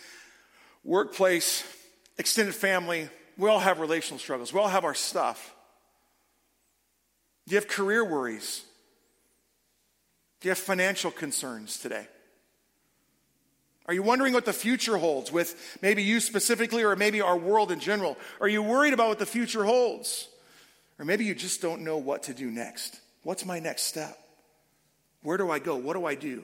workplace, 0.84 1.64
extended 2.18 2.54
family. 2.54 3.08
We 3.38 3.48
all 3.48 3.60
have 3.60 3.78
relational 3.80 4.18
struggles. 4.18 4.52
We 4.52 4.60
all 4.60 4.68
have 4.68 4.84
our 4.84 4.94
stuff. 4.94 5.54
Do 7.46 7.54
you 7.54 7.60
have 7.60 7.68
career 7.68 8.04
worries? 8.04 8.64
Do 10.40 10.48
you 10.48 10.50
have 10.50 10.58
financial 10.58 11.10
concerns 11.10 11.78
today? 11.78 12.06
Are 13.86 13.94
you 13.94 14.02
wondering 14.02 14.32
what 14.32 14.44
the 14.44 14.52
future 14.52 14.98
holds 14.98 15.32
with 15.32 15.78
maybe 15.82 16.02
you 16.02 16.20
specifically 16.20 16.84
or 16.84 16.94
maybe 16.96 17.20
our 17.20 17.36
world 17.36 17.72
in 17.72 17.80
general? 17.80 18.16
Are 18.40 18.48
you 18.48 18.62
worried 18.62 18.92
about 18.92 19.08
what 19.08 19.18
the 19.18 19.26
future 19.26 19.64
holds? 19.64 20.28
Or 21.00 21.06
maybe 21.06 21.24
you 21.24 21.34
just 21.34 21.62
don't 21.62 21.80
know 21.80 21.96
what 21.96 22.24
to 22.24 22.34
do 22.34 22.50
next. 22.50 23.00
What's 23.22 23.46
my 23.46 23.58
next 23.58 23.84
step? 23.84 24.18
Where 25.22 25.38
do 25.38 25.50
I 25.50 25.58
go? 25.58 25.74
What 25.74 25.94
do 25.94 26.04
I 26.04 26.14
do? 26.14 26.42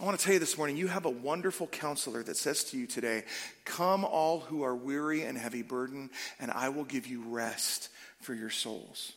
I 0.00 0.04
want 0.04 0.18
to 0.18 0.24
tell 0.24 0.32
you 0.32 0.40
this 0.40 0.56
morning, 0.56 0.78
you 0.78 0.88
have 0.88 1.04
a 1.04 1.10
wonderful 1.10 1.66
counselor 1.66 2.22
that 2.22 2.38
says 2.38 2.64
to 2.64 2.78
you 2.78 2.86
today, 2.86 3.24
Come, 3.66 4.04
all 4.04 4.40
who 4.40 4.62
are 4.62 4.74
weary 4.74 5.22
and 5.22 5.36
heavy 5.36 5.60
burden, 5.60 6.08
and 6.40 6.50
I 6.50 6.70
will 6.70 6.84
give 6.84 7.06
you 7.06 7.22
rest 7.28 7.90
for 8.22 8.32
your 8.32 8.50
souls. 8.50 9.12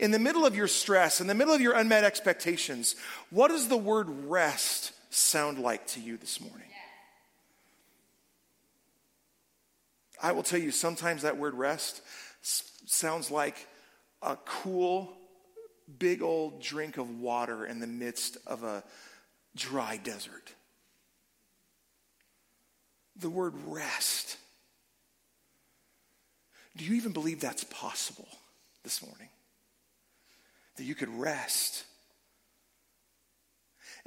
In 0.00 0.10
the 0.10 0.18
middle 0.18 0.46
of 0.46 0.56
your 0.56 0.68
stress, 0.68 1.20
in 1.20 1.26
the 1.26 1.34
middle 1.34 1.54
of 1.54 1.60
your 1.60 1.74
unmet 1.74 2.02
expectations, 2.02 2.96
what 3.28 3.48
does 3.48 3.68
the 3.68 3.76
word 3.76 4.08
rest 4.26 4.92
sound 5.10 5.58
like 5.58 5.86
to 5.88 6.00
you 6.00 6.16
this 6.16 6.40
morning? 6.40 6.71
I 10.22 10.32
will 10.32 10.44
tell 10.44 10.60
you, 10.60 10.70
sometimes 10.70 11.22
that 11.22 11.36
word 11.36 11.54
rest 11.54 12.00
sounds 12.40 13.30
like 13.30 13.66
a 14.22 14.36
cool, 14.44 15.12
big 15.98 16.22
old 16.22 16.62
drink 16.62 16.96
of 16.96 17.18
water 17.18 17.66
in 17.66 17.80
the 17.80 17.88
midst 17.88 18.38
of 18.46 18.62
a 18.62 18.84
dry 19.56 19.96
desert. 19.96 20.52
The 23.16 23.30
word 23.30 23.54
rest. 23.66 24.38
Do 26.76 26.84
you 26.84 26.94
even 26.94 27.12
believe 27.12 27.40
that's 27.40 27.64
possible 27.64 28.28
this 28.84 29.04
morning? 29.04 29.28
That 30.76 30.84
you 30.84 30.94
could 30.94 31.10
rest 31.10 31.84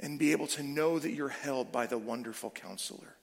and 0.00 0.18
be 0.18 0.32
able 0.32 0.46
to 0.48 0.62
know 0.62 0.98
that 0.98 1.12
you're 1.12 1.28
held 1.28 1.70
by 1.70 1.86
the 1.86 1.98
wonderful 1.98 2.50
counselor. 2.50 3.15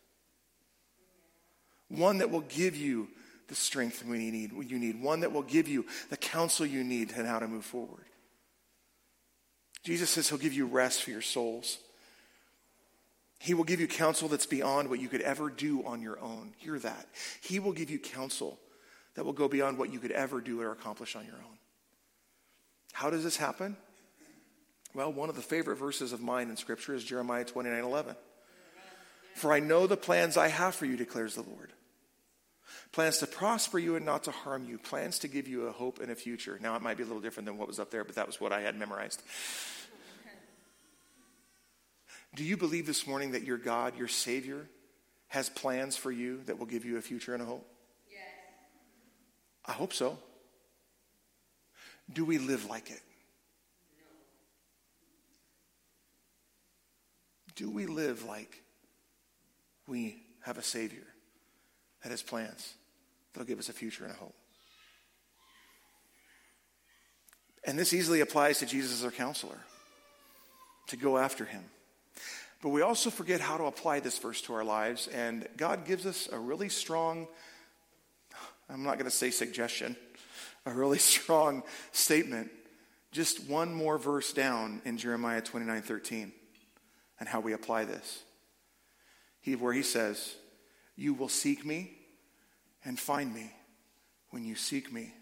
One 1.96 2.18
that 2.20 2.32
will 2.32 2.42
give 2.42 2.76
you 2.76 3.08
the 3.48 3.56
strength 3.56 4.04
we 4.04 4.32
need, 4.32 4.52
you 4.52 4.80
need, 4.80 5.02
one 5.02 5.20
that 5.20 5.32
will 5.32 5.44
give 5.44 5.68
you 5.68 5.86
the 6.10 6.18
counsel 6.18 6.66
you 6.66 6.84
need 6.84 7.12
and 7.16 7.28
how 7.28 7.38
to 7.38 7.48
move 7.48 7.66
forward. 7.66 8.06
Jesus 9.84 10.10
says 10.10 10.30
he'll 10.30 10.40
give 10.40 10.54
you 10.54 10.66
rest 10.66 11.04
for 11.04 11.12
your 11.12 11.22
souls. 11.22 11.78
He 13.40 13.54
will 13.54 13.66
give 13.66 13.80
you 13.80 13.88
counsel 13.88 14.28
that's 14.28 14.46
beyond 14.48 14.90
what 14.90 15.02
you 15.02 15.08
could 15.08 15.22
ever 15.22 15.50
do 15.50 15.86
on 15.86 16.02
your 16.02 16.20
own. 16.20 16.54
Hear 16.58 16.80
that. 16.80 17.08
He 17.42 17.60
will 17.60 17.74
give 17.74 17.92
you 17.92 18.00
counsel 18.00 18.58
that 19.16 19.26
will 19.26 19.34
go 19.34 19.48
beyond 19.48 19.78
what 19.78 19.92
you 19.92 20.00
could 20.00 20.12
ever 20.12 20.42
do 20.42 20.62
or 20.62 20.72
accomplish 20.72 21.16
on 21.16 21.26
your 21.26 21.36
own. 21.36 21.58
How 22.94 23.10
does 23.12 23.24
this 23.24 23.38
happen? 23.38 23.78
Well, 24.96 25.12
one 25.12 25.30
of 25.30 25.36
the 25.36 25.42
favorite 25.42 25.76
verses 25.76 26.14
of 26.14 26.22
mine 26.22 26.50
in 26.50 26.58
Scripture 26.58 26.96
is 26.96 27.04
Jeremiah 27.04 27.44
29 27.44 27.84
11. 27.84 28.16
For 29.36 29.52
I 29.52 29.60
know 29.60 29.86
the 29.86 29.98
plans 29.98 30.38
I 30.38 30.48
have 30.48 30.74
for 30.74 30.86
you, 30.86 30.96
declares 30.96 31.36
the 31.36 31.42
Lord 31.42 31.72
plans 32.92 33.18
to 33.20 33.28
prosper 33.28 33.80
you 33.80 33.96
and 33.96 34.06
not 34.06 34.24
to 34.26 34.32
harm 34.32 34.66
you, 34.66 34.78
plans 34.78 35.20
to 35.20 35.28
give 35.28 35.48
you 35.48 35.68
a 35.68 35.72
hope 35.72 36.00
and 36.00 36.12
a 36.12 36.16
future. 36.16 36.60
Now, 36.62 36.76
it 36.76 36.82
might 36.82 36.98
be 36.98 37.04
a 37.04 37.06
little 37.06 37.22
different 37.22 37.48
than 37.48 37.58
what 37.58 37.68
was 37.68 37.80
up 37.80 37.92
there, 37.92 38.04
but 38.04 38.16
that 38.16 38.28
was 38.28 38.40
what 38.40 38.52
I 38.54 38.62
had 38.62 38.78
memorized. 38.78 39.22
Do 42.36 42.44
you 42.44 42.58
believe 42.58 42.88
this 42.88 43.06
morning 43.06 43.32
that 43.34 43.44
your 43.44 43.58
God, 43.58 43.98
your 43.98 44.08
Savior, 44.08 44.68
has 45.28 45.50
plans 45.50 45.96
for 45.96 46.12
you 46.12 46.42
that 46.46 46.58
will 46.58 46.66
give 46.66 46.86
you 46.86 46.98
a 46.98 47.02
future 47.02 47.34
and 47.34 47.44
a 47.44 47.46
hope? 47.46 47.68
Yes. 48.12 48.22
I 49.66 49.72
hope 49.74 49.94
so. 49.94 50.18
Do 52.12 52.26
we 52.26 52.38
live 52.38 52.66
like 52.70 52.90
it? 52.90 53.02
No. 53.98 54.04
Do 57.56 57.70
we 57.70 57.86
live 57.86 58.26
like 58.26 58.64
we 59.88 60.24
have 60.42 60.58
a 60.58 60.64
Savior 60.64 61.13
that 62.04 62.10
has 62.10 62.22
plans? 62.22 62.74
that'll 63.34 63.48
give 63.48 63.60
us 63.60 63.70
a 63.70 63.74
future 63.74 64.04
and 64.06 64.14
a 64.14 64.18
hope. 64.18 64.36
And 67.66 67.80
this 67.80 67.94
easily 67.94 68.22
applies 68.22 68.60
to 68.60 68.66
Jesus 68.66 68.94
as 68.94 69.06
our 69.06 69.12
counselor, 69.12 69.58
to 70.88 70.98
go 70.98 71.18
after 71.18 71.46
him. 71.46 71.64
But 72.62 72.70
we 72.70 72.82
also 72.82 73.10
forget 73.10 73.42
how 73.42 73.58
to 73.58 73.66
apply 73.66 74.00
this 74.00 74.18
verse 74.20 74.42
to 74.44 74.54
our 74.54 74.64
lives, 74.64 75.08
and 75.08 75.48
God 75.58 75.86
gives 75.86 76.06
us 76.06 76.30
a 76.32 76.38
really 76.38 76.70
strong, 76.70 77.28
I'm 78.70 78.84
not 78.84 78.94
going 78.94 79.10
to 79.10 79.16
say 79.16 79.32
suggestion, 79.32 79.96
a 80.66 80.72
really 80.72 80.98
strong 81.00 81.64
statement, 81.92 82.52
just 83.12 83.48
one 83.48 83.74
more 83.74 83.98
verse 83.98 84.34
down 84.34 84.82
in 84.86 84.98
Jeremiah 84.98 85.42
29 85.42 85.82
13, 85.82 86.32
and 87.20 87.30
how 87.30 87.40
we 87.40 87.54
apply 87.54 87.86
this. 87.86 88.24
He, 89.42 89.56
where 89.56 89.74
he 89.74 89.84
says, 89.84 90.36
you 90.96 91.14
will 91.14 91.30
seek 91.30 91.66
me 91.66 91.92
and 92.86 93.00
find 93.00 93.34
me 93.34 93.52
when 94.30 94.46
you 94.46 94.56
seek 94.56 94.92
me 94.92 95.14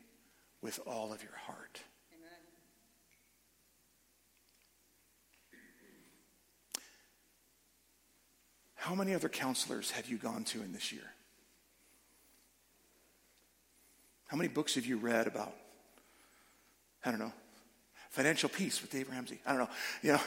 with 0.62 0.80
all 0.86 1.14
of 1.14 1.24
your 1.24 1.36
heart. 1.46 1.82
Amen. 2.14 2.30
How 8.76 8.96
many 8.96 9.14
other 9.14 9.30
counselors 9.30 9.92
have 9.92 10.08
you 10.08 10.18
gone 10.18 10.44
to 10.46 10.62
in 10.62 10.74
this 10.74 10.92
year? 10.92 11.14
How 14.28 14.38
many 14.38 14.50
books 14.50 14.76
have 14.76 14.86
you 14.86 14.98
read 14.98 15.28
about, 15.28 15.54
I 17.04 17.12
don't 17.12 17.20
know, 17.20 17.34
financial 18.10 18.48
peace 18.50 18.82
with 18.82 18.92
Dave 18.92 19.10
Ramsey? 19.10 19.40
I 19.46 19.52
don't 19.52 19.60
know, 19.60 19.70
you 20.02 20.14
know 20.14 20.22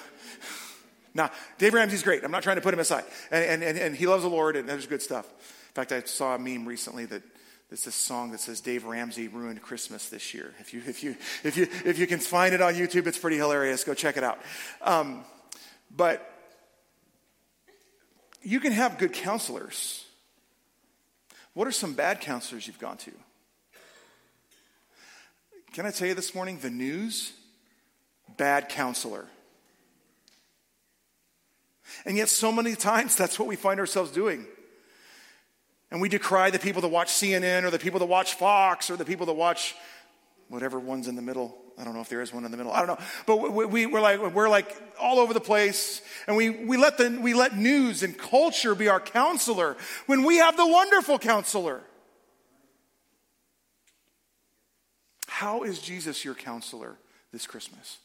now, 1.14 1.30
Dave 1.58 1.74
Ramsey's 1.74 2.02
great. 2.02 2.24
I'm 2.24 2.32
not 2.32 2.42
trying 2.42 2.56
to 2.56 2.62
put 2.62 2.74
him 2.74 2.80
aside. 2.80 3.04
And, 3.30 3.62
and, 3.62 3.78
and 3.78 3.96
he 3.96 4.06
loves 4.06 4.24
the 4.24 4.28
Lord, 4.28 4.56
and 4.56 4.68
there's 4.68 4.86
good 4.86 5.00
stuff. 5.00 5.26
In 5.26 5.74
fact, 5.74 5.92
I 5.92 6.02
saw 6.02 6.34
a 6.34 6.38
meme 6.38 6.66
recently 6.66 7.04
that 7.06 7.22
there's 7.70 7.84
this 7.84 7.94
song 7.94 8.32
that 8.32 8.40
says 8.40 8.60
Dave 8.60 8.84
Ramsey 8.84 9.28
ruined 9.28 9.62
Christmas 9.62 10.08
this 10.08 10.34
year. 10.34 10.52
If 10.60 10.74
you, 10.74 10.82
if 10.86 11.02
you, 11.02 11.16
if 11.44 11.56
you, 11.56 11.68
if 11.84 11.98
you 11.98 12.06
can 12.06 12.18
find 12.18 12.52
it 12.52 12.60
on 12.60 12.74
YouTube, 12.74 13.06
it's 13.06 13.18
pretty 13.18 13.36
hilarious. 13.36 13.84
Go 13.84 13.94
check 13.94 14.16
it 14.16 14.24
out. 14.24 14.38
Um, 14.82 15.24
but 15.94 16.30
you 18.42 18.60
can 18.60 18.72
have 18.72 18.98
good 18.98 19.12
counselors. 19.12 20.04
What 21.54 21.68
are 21.68 21.72
some 21.72 21.94
bad 21.94 22.20
counselors 22.20 22.66
you've 22.66 22.80
gone 22.80 22.96
to? 22.98 23.12
Can 25.72 25.86
I 25.86 25.90
tell 25.90 26.08
you 26.08 26.14
this 26.14 26.34
morning? 26.34 26.58
The 26.58 26.70
news, 26.70 27.32
bad 28.36 28.68
counselor. 28.68 29.26
And 32.04 32.16
yet, 32.16 32.28
so 32.28 32.52
many 32.52 32.74
times, 32.74 33.16
that's 33.16 33.38
what 33.38 33.48
we 33.48 33.56
find 33.56 33.80
ourselves 33.80 34.10
doing. 34.10 34.46
And 35.90 36.00
we 36.00 36.08
decry 36.08 36.50
the 36.50 36.58
people 36.58 36.82
that 36.82 36.88
watch 36.88 37.08
CNN 37.08 37.62
or 37.62 37.70
the 37.70 37.78
people 37.78 38.00
that 38.00 38.06
watch 38.06 38.34
Fox 38.34 38.90
or 38.90 38.96
the 38.96 39.04
people 39.04 39.26
that 39.26 39.34
watch 39.34 39.76
whatever 40.48 40.78
one's 40.78 41.08
in 41.08 41.16
the 41.16 41.22
middle. 41.22 41.56
I 41.78 41.84
don't 41.84 41.94
know 41.94 42.00
if 42.00 42.08
there 42.08 42.20
is 42.20 42.32
one 42.32 42.44
in 42.44 42.50
the 42.50 42.56
middle. 42.56 42.72
I 42.72 42.84
don't 42.84 42.98
know. 42.98 43.06
But 43.26 43.36
we, 43.52 43.66
we, 43.66 43.86
we're, 43.86 44.00
like, 44.00 44.34
we're 44.34 44.48
like 44.48 44.74
all 45.00 45.18
over 45.18 45.34
the 45.34 45.40
place. 45.40 46.02
And 46.26 46.36
we, 46.36 46.50
we, 46.50 46.76
let 46.76 46.98
the, 46.98 47.18
we 47.20 47.34
let 47.34 47.56
news 47.56 48.02
and 48.02 48.16
culture 48.16 48.74
be 48.74 48.88
our 48.88 49.00
counselor 49.00 49.76
when 50.06 50.24
we 50.24 50.38
have 50.38 50.56
the 50.56 50.66
wonderful 50.66 51.18
counselor. 51.18 51.82
How 55.26 55.64
is 55.64 55.80
Jesus 55.80 56.24
your 56.24 56.34
counselor 56.34 56.96
this 57.32 57.46
Christmas? 57.46 57.98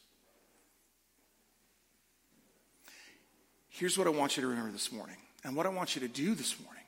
Here's 3.80 3.96
what 3.96 4.06
I 4.06 4.10
want 4.10 4.36
you 4.36 4.42
to 4.42 4.46
remember 4.46 4.72
this 4.72 4.92
morning, 4.92 5.16
and 5.42 5.56
what 5.56 5.64
I 5.64 5.70
want 5.70 5.96
you 5.96 6.02
to 6.02 6.08
do 6.08 6.34
this 6.34 6.60
morning 6.60 6.84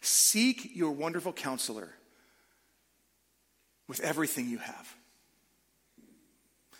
seek 0.00 0.74
your 0.74 0.90
wonderful 0.90 1.34
counselor 1.34 1.90
with 3.88 4.00
everything 4.00 4.48
you 4.48 4.56
have. 4.56 4.94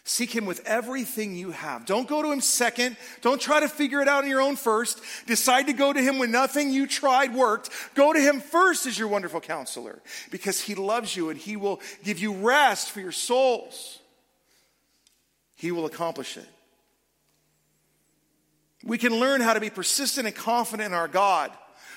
Seek 0.05 0.35
him 0.35 0.47
with 0.47 0.67
everything 0.67 1.37
you 1.37 1.51
have. 1.51 1.85
Don't 1.85 2.09
go 2.09 2.23
to 2.23 2.33
him 2.33 2.41
second. 2.41 2.97
Don't 3.21 3.39
try 3.39 3.61
to 3.61 3.69
figure 3.69 4.01
it 4.01 4.09
out 4.09 4.25
on 4.25 4.31
your 4.31 4.41
own 4.41 4.57
first. 4.57 5.03
Decide 5.27 5.67
to 5.67 5.75
go 5.75 5.93
to 5.93 6.01
him 6.01 6.19
when 6.19 6.31
nothing 6.31 6.73
you 6.73 6.87
tried 6.87 7.35
worked. 7.35 7.69
Go 7.95 8.15
to 8.15 8.19
him 8.19 8.41
first 8.41 8.87
as 8.87 8.99
your 8.99 9.09
wonderful 9.09 9.43
counselor 9.43 10.01
because 10.31 10.59
he 10.59 10.75
loves 10.75 11.15
you 11.15 11.29
and 11.29 11.39
he 11.39 11.57
will 11.57 11.83
give 12.03 12.19
you 12.19 12.33
rest 12.33 12.91
for 12.91 13.01
your 13.01 13.13
souls. 13.13 13.99
He 15.55 15.71
will 15.71 15.85
accomplish 15.85 16.39
it. 16.39 16.49
We 18.85 18.99
can 18.99 19.15
learn 19.15 19.41
how 19.41 19.55
to 19.55 19.61
be 19.61 19.71
persistent 19.71 20.27
and 20.27 20.35
confident 20.35 20.89
in 20.89 20.95
our 20.95 21.09
God 21.09 21.51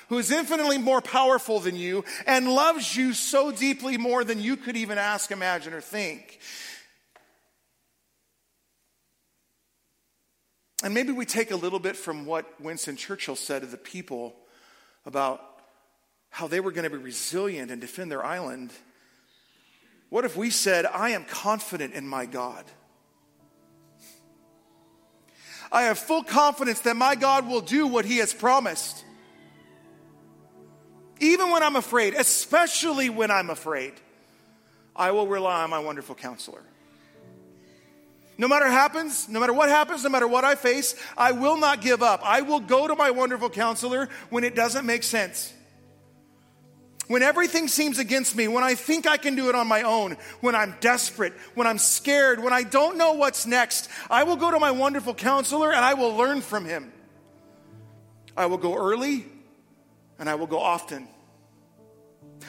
who 0.08 0.18
is 0.18 0.30
infinitely 0.30 0.78
more 0.78 1.00
powerful 1.00 1.60
than 1.60 1.76
you 1.76 2.04
and 2.26 2.48
loves 2.48 2.96
you 2.96 3.12
so 3.12 3.50
deeply 3.50 3.96
more 3.96 4.24
than 4.24 4.40
you 4.40 4.56
could 4.56 4.76
even 4.76 4.98
ask, 4.98 5.30
imagine, 5.30 5.72
or 5.72 5.80
think. 5.80 6.38
And 10.84 10.94
maybe 10.94 11.10
we 11.10 11.24
take 11.24 11.50
a 11.50 11.56
little 11.56 11.78
bit 11.78 11.96
from 11.96 12.26
what 12.26 12.60
Winston 12.60 12.96
Churchill 12.96 13.36
said 13.36 13.62
to 13.62 13.66
the 13.66 13.76
people 13.76 14.36
about 15.04 15.42
how 16.30 16.46
they 16.46 16.60
were 16.60 16.70
going 16.70 16.84
to 16.84 16.90
be 16.90 17.02
resilient 17.02 17.70
and 17.70 17.80
defend 17.80 18.10
their 18.10 18.24
island. 18.24 18.70
What 20.10 20.24
if 20.24 20.36
we 20.36 20.50
said, 20.50 20.86
I 20.86 21.10
am 21.10 21.24
confident 21.24 21.94
in 21.94 22.06
my 22.06 22.26
God? 22.26 22.64
I 25.76 25.82
have 25.82 25.98
full 25.98 26.22
confidence 26.22 26.80
that 26.80 26.96
my 26.96 27.14
God 27.16 27.46
will 27.46 27.60
do 27.60 27.86
what 27.86 28.06
he 28.06 28.16
has 28.16 28.32
promised. 28.32 29.04
Even 31.20 31.50
when 31.50 31.62
I'm 31.62 31.76
afraid, 31.76 32.14
especially 32.14 33.10
when 33.10 33.30
I'm 33.30 33.50
afraid, 33.50 33.92
I 34.96 35.10
will 35.10 35.26
rely 35.26 35.64
on 35.64 35.68
my 35.68 35.78
wonderful 35.78 36.14
counselor. 36.14 36.62
No 38.38 38.48
matter 38.48 38.64
what 38.64 38.72
happens, 38.72 39.28
no 39.28 39.38
matter 39.38 39.52
what 39.52 39.68
happens, 39.68 40.02
no 40.02 40.08
matter 40.08 40.26
what 40.26 40.44
I 40.44 40.54
face, 40.54 40.94
I 41.14 41.32
will 41.32 41.58
not 41.58 41.82
give 41.82 42.02
up. 42.02 42.22
I 42.24 42.40
will 42.40 42.60
go 42.60 42.88
to 42.88 42.94
my 42.94 43.10
wonderful 43.10 43.50
counselor 43.50 44.08
when 44.30 44.44
it 44.44 44.54
doesn't 44.54 44.86
make 44.86 45.02
sense. 45.02 45.52
When 47.08 47.22
everything 47.22 47.68
seems 47.68 47.98
against 47.98 48.34
me, 48.34 48.48
when 48.48 48.64
I 48.64 48.74
think 48.74 49.06
I 49.06 49.16
can 49.16 49.36
do 49.36 49.48
it 49.48 49.54
on 49.54 49.68
my 49.68 49.82
own, 49.82 50.16
when 50.40 50.54
I'm 50.54 50.74
desperate, 50.80 51.32
when 51.54 51.66
I'm 51.66 51.78
scared, 51.78 52.42
when 52.42 52.52
I 52.52 52.64
don't 52.64 52.98
know 52.98 53.12
what's 53.12 53.46
next, 53.46 53.88
I 54.10 54.24
will 54.24 54.36
go 54.36 54.50
to 54.50 54.58
my 54.58 54.72
wonderful 54.72 55.14
counselor 55.14 55.72
and 55.72 55.84
I 55.84 55.94
will 55.94 56.16
learn 56.16 56.40
from 56.40 56.64
him. 56.64 56.92
I 58.36 58.46
will 58.46 58.58
go 58.58 58.74
early 58.74 59.26
and 60.18 60.28
I 60.28 60.34
will 60.34 60.48
go 60.48 60.58
often. 60.58 61.06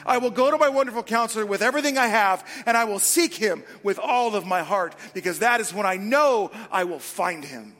I 0.04 0.18
will 0.18 0.30
go 0.30 0.50
to 0.50 0.58
my 0.58 0.68
wonderful 0.68 1.02
counselor 1.02 1.46
with 1.46 1.62
everything 1.62 1.96
I 1.96 2.08
have, 2.08 2.46
and 2.66 2.76
I 2.76 2.84
will 2.84 2.98
seek 2.98 3.34
him 3.34 3.64
with 3.82 3.98
all 3.98 4.34
of 4.34 4.46
my 4.46 4.62
heart, 4.62 4.94
because 5.14 5.38
that 5.38 5.60
is 5.60 5.72
when 5.72 5.86
I 5.86 5.96
know 5.96 6.50
I 6.70 6.84
will 6.84 6.98
find 6.98 7.44
him. 7.44 7.74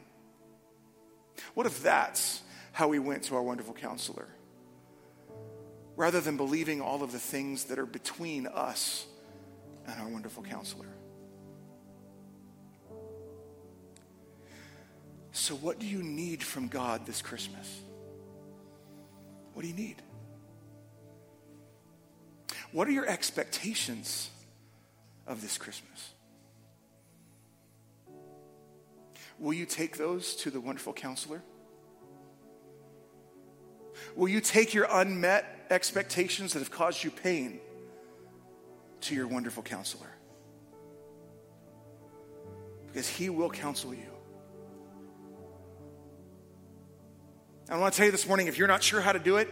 What 1.53 1.65
if 1.65 1.81
that's 1.83 2.41
how 2.71 2.87
we 2.87 2.99
went 2.99 3.23
to 3.25 3.35
our 3.35 3.43
wonderful 3.43 3.73
counselor? 3.73 4.27
Rather 5.99 6.21
than 6.21 6.37
believing 6.37 6.79
all 6.79 7.03
of 7.03 7.11
the 7.11 7.19
things 7.19 7.65
that 7.65 7.77
are 7.77 7.85
between 7.85 8.47
us 8.47 9.05
and 9.85 9.99
our 9.99 10.07
wonderful 10.07 10.41
counselor. 10.41 10.87
So, 15.33 15.55
what 15.55 15.77
do 15.77 15.85
you 15.85 16.01
need 16.01 16.41
from 16.41 16.69
God 16.69 17.05
this 17.05 17.21
Christmas? 17.21 17.81
What 19.53 19.63
do 19.63 19.67
you 19.67 19.73
need? 19.73 20.01
What 22.71 22.87
are 22.87 22.91
your 22.91 23.05
expectations 23.05 24.29
of 25.27 25.41
this 25.41 25.57
Christmas? 25.57 26.13
Will 29.37 29.51
you 29.53 29.65
take 29.65 29.97
those 29.97 30.33
to 30.37 30.49
the 30.49 30.61
wonderful 30.61 30.93
counselor? 30.93 31.41
Will 34.15 34.27
you 34.27 34.41
take 34.41 34.73
your 34.73 34.87
unmet 34.89 35.67
expectations 35.69 36.53
that 36.53 36.59
have 36.59 36.71
caused 36.71 37.03
you 37.03 37.11
pain 37.11 37.59
to 39.01 39.15
your 39.15 39.27
wonderful 39.27 39.63
counselor? 39.63 40.09
Because 42.87 43.07
he 43.07 43.29
will 43.29 43.49
counsel 43.49 43.93
you. 43.93 44.05
I 47.69 47.77
want 47.77 47.93
to 47.93 47.97
tell 47.97 48.07
you 48.07 48.11
this 48.11 48.27
morning 48.27 48.47
if 48.47 48.57
you're 48.57 48.67
not 48.67 48.81
sure 48.81 48.99
how 48.99 49.11
to 49.11 49.19
do 49.19 49.37
it, 49.37 49.47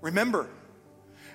remember, 0.00 0.48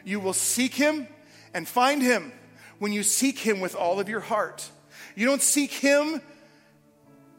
you 0.03 0.19
will 0.19 0.33
seek 0.33 0.73
him 0.73 1.07
and 1.53 1.67
find 1.67 2.01
him 2.01 2.31
when 2.79 2.91
you 2.91 3.03
seek 3.03 3.37
him 3.37 3.59
with 3.59 3.75
all 3.75 3.99
of 3.99 4.09
your 4.09 4.19
heart. 4.19 4.67
You 5.15 5.27
don't 5.27 5.41
seek 5.41 5.71
him 5.71 6.21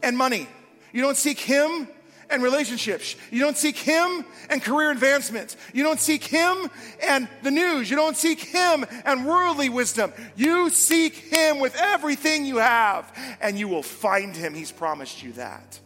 and 0.02 0.16
money. 0.16 0.46
You 0.92 1.02
don't 1.02 1.16
seek 1.16 1.40
him 1.40 1.88
and 2.30 2.42
relationships. 2.42 3.16
You 3.30 3.40
don't 3.40 3.56
seek 3.56 3.76
him 3.76 4.24
and 4.50 4.62
career 4.62 4.90
advancement. 4.90 5.56
You 5.72 5.82
don't 5.82 6.00
seek 6.00 6.24
him 6.24 6.70
and 7.02 7.28
the 7.42 7.50
news. 7.50 7.90
You 7.90 7.96
don't 7.96 8.16
seek 8.16 8.40
him 8.40 8.84
and 9.04 9.26
worldly 9.26 9.68
wisdom. 9.68 10.12
You 10.36 10.70
seek 10.70 11.14
him 11.14 11.60
with 11.60 11.76
everything 11.76 12.44
you 12.44 12.58
have, 12.58 13.12
and 13.40 13.58
you 13.58 13.68
will 13.68 13.82
find 13.82 14.34
him. 14.36 14.54
He's 14.54 14.72
promised 14.72 15.22
you 15.22 15.32
that. 15.32 15.80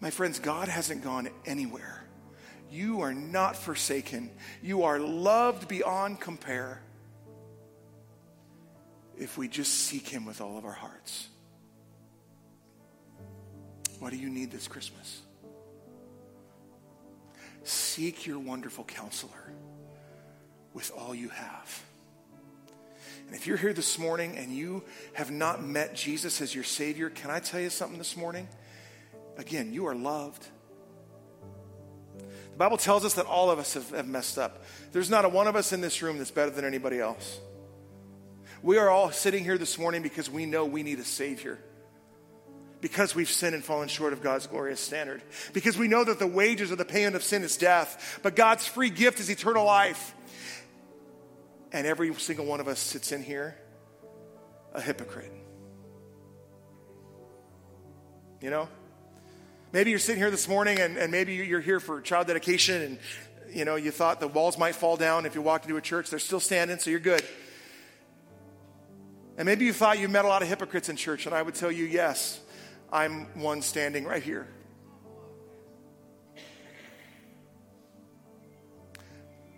My 0.00 0.10
friends, 0.10 0.38
God 0.38 0.68
hasn't 0.68 1.02
gone 1.02 1.28
anywhere. 1.46 2.04
You 2.70 3.00
are 3.00 3.14
not 3.14 3.56
forsaken. 3.56 4.30
You 4.62 4.82
are 4.82 4.98
loved 4.98 5.68
beyond 5.68 6.20
compare 6.20 6.82
if 9.16 9.38
we 9.38 9.48
just 9.48 9.72
seek 9.72 10.08
Him 10.08 10.24
with 10.24 10.40
all 10.40 10.58
of 10.58 10.64
our 10.64 10.72
hearts. 10.72 11.28
What 13.98 14.10
do 14.10 14.16
you 14.16 14.28
need 14.28 14.50
this 14.50 14.68
Christmas? 14.68 15.22
Seek 17.64 18.26
your 18.26 18.38
wonderful 18.38 18.84
counselor 18.84 19.52
with 20.74 20.92
all 20.96 21.14
you 21.14 21.30
have. 21.30 21.82
And 23.26 23.34
if 23.34 23.46
you're 23.46 23.56
here 23.56 23.72
this 23.72 23.98
morning 23.98 24.36
and 24.36 24.52
you 24.52 24.84
have 25.14 25.30
not 25.30 25.64
met 25.64 25.94
Jesus 25.94 26.40
as 26.40 26.54
your 26.54 26.62
Savior, 26.62 27.10
can 27.10 27.30
I 27.30 27.40
tell 27.40 27.60
you 27.60 27.70
something 27.70 27.98
this 27.98 28.16
morning? 28.16 28.46
Again, 29.36 29.72
you 29.72 29.86
are 29.86 29.94
loved. 29.94 30.46
The 32.18 32.56
Bible 32.56 32.76
tells 32.76 33.04
us 33.04 33.14
that 33.14 33.26
all 33.26 33.50
of 33.50 33.58
us 33.58 33.74
have, 33.74 33.90
have 33.90 34.06
messed 34.06 34.38
up. 34.38 34.64
There's 34.92 35.10
not 35.10 35.24
a 35.24 35.28
one 35.28 35.46
of 35.46 35.56
us 35.56 35.72
in 35.72 35.80
this 35.80 36.02
room 36.02 36.18
that's 36.18 36.30
better 36.30 36.50
than 36.50 36.64
anybody 36.64 37.00
else. 37.00 37.38
We 38.62 38.78
are 38.78 38.88
all 38.88 39.10
sitting 39.10 39.44
here 39.44 39.58
this 39.58 39.78
morning 39.78 40.02
because 40.02 40.30
we 40.30 40.46
know 40.46 40.64
we 40.64 40.82
need 40.82 40.98
a 40.98 41.04
Savior 41.04 41.58
because 42.86 43.16
we've 43.16 43.28
sinned 43.28 43.52
and 43.52 43.64
fallen 43.64 43.88
short 43.88 44.12
of 44.12 44.22
God's 44.22 44.46
glorious 44.46 44.78
standard. 44.78 45.20
Because 45.52 45.76
we 45.76 45.88
know 45.88 46.04
that 46.04 46.20
the 46.20 46.26
wages 46.26 46.70
of 46.70 46.78
the 46.78 46.84
payment 46.84 47.16
of 47.16 47.24
sin 47.24 47.42
is 47.42 47.56
death, 47.56 48.20
but 48.22 48.36
God's 48.36 48.64
free 48.64 48.90
gift 48.90 49.18
is 49.18 49.28
eternal 49.28 49.64
life. 49.64 50.14
And 51.72 51.84
every 51.84 52.14
single 52.14 52.46
one 52.46 52.60
of 52.60 52.68
us 52.68 52.78
sits 52.78 53.10
in 53.10 53.24
here 53.24 53.56
a 54.72 54.80
hypocrite. 54.80 55.32
You 58.40 58.50
know? 58.50 58.68
Maybe 59.72 59.90
you're 59.90 59.98
sitting 59.98 60.20
here 60.20 60.30
this 60.30 60.46
morning 60.46 60.78
and, 60.78 60.96
and 60.96 61.10
maybe 61.10 61.34
you're 61.34 61.60
here 61.60 61.80
for 61.80 62.00
child 62.00 62.28
dedication 62.28 62.82
and 62.82 62.98
you 63.52 63.64
know 63.64 63.74
you 63.74 63.90
thought 63.90 64.20
the 64.20 64.28
walls 64.28 64.56
might 64.56 64.76
fall 64.76 64.96
down 64.96 65.26
if 65.26 65.34
you 65.34 65.42
walked 65.42 65.64
into 65.64 65.76
a 65.76 65.82
church. 65.82 66.08
They're 66.08 66.20
still 66.20 66.38
standing, 66.38 66.78
so 66.78 66.90
you're 66.90 67.00
good. 67.00 67.24
And 69.36 69.44
maybe 69.44 69.64
you 69.64 69.72
thought 69.72 69.98
you 69.98 70.08
met 70.08 70.24
a 70.24 70.28
lot 70.28 70.42
of 70.42 70.48
hypocrites 70.48 70.88
in 70.88 70.94
church, 70.94 71.26
and 71.26 71.34
I 71.34 71.42
would 71.42 71.56
tell 71.56 71.72
you, 71.72 71.84
yes, 71.84 72.40
I'm 72.92 73.26
one 73.40 73.62
standing 73.62 74.04
right 74.04 74.22
here. 74.22 74.48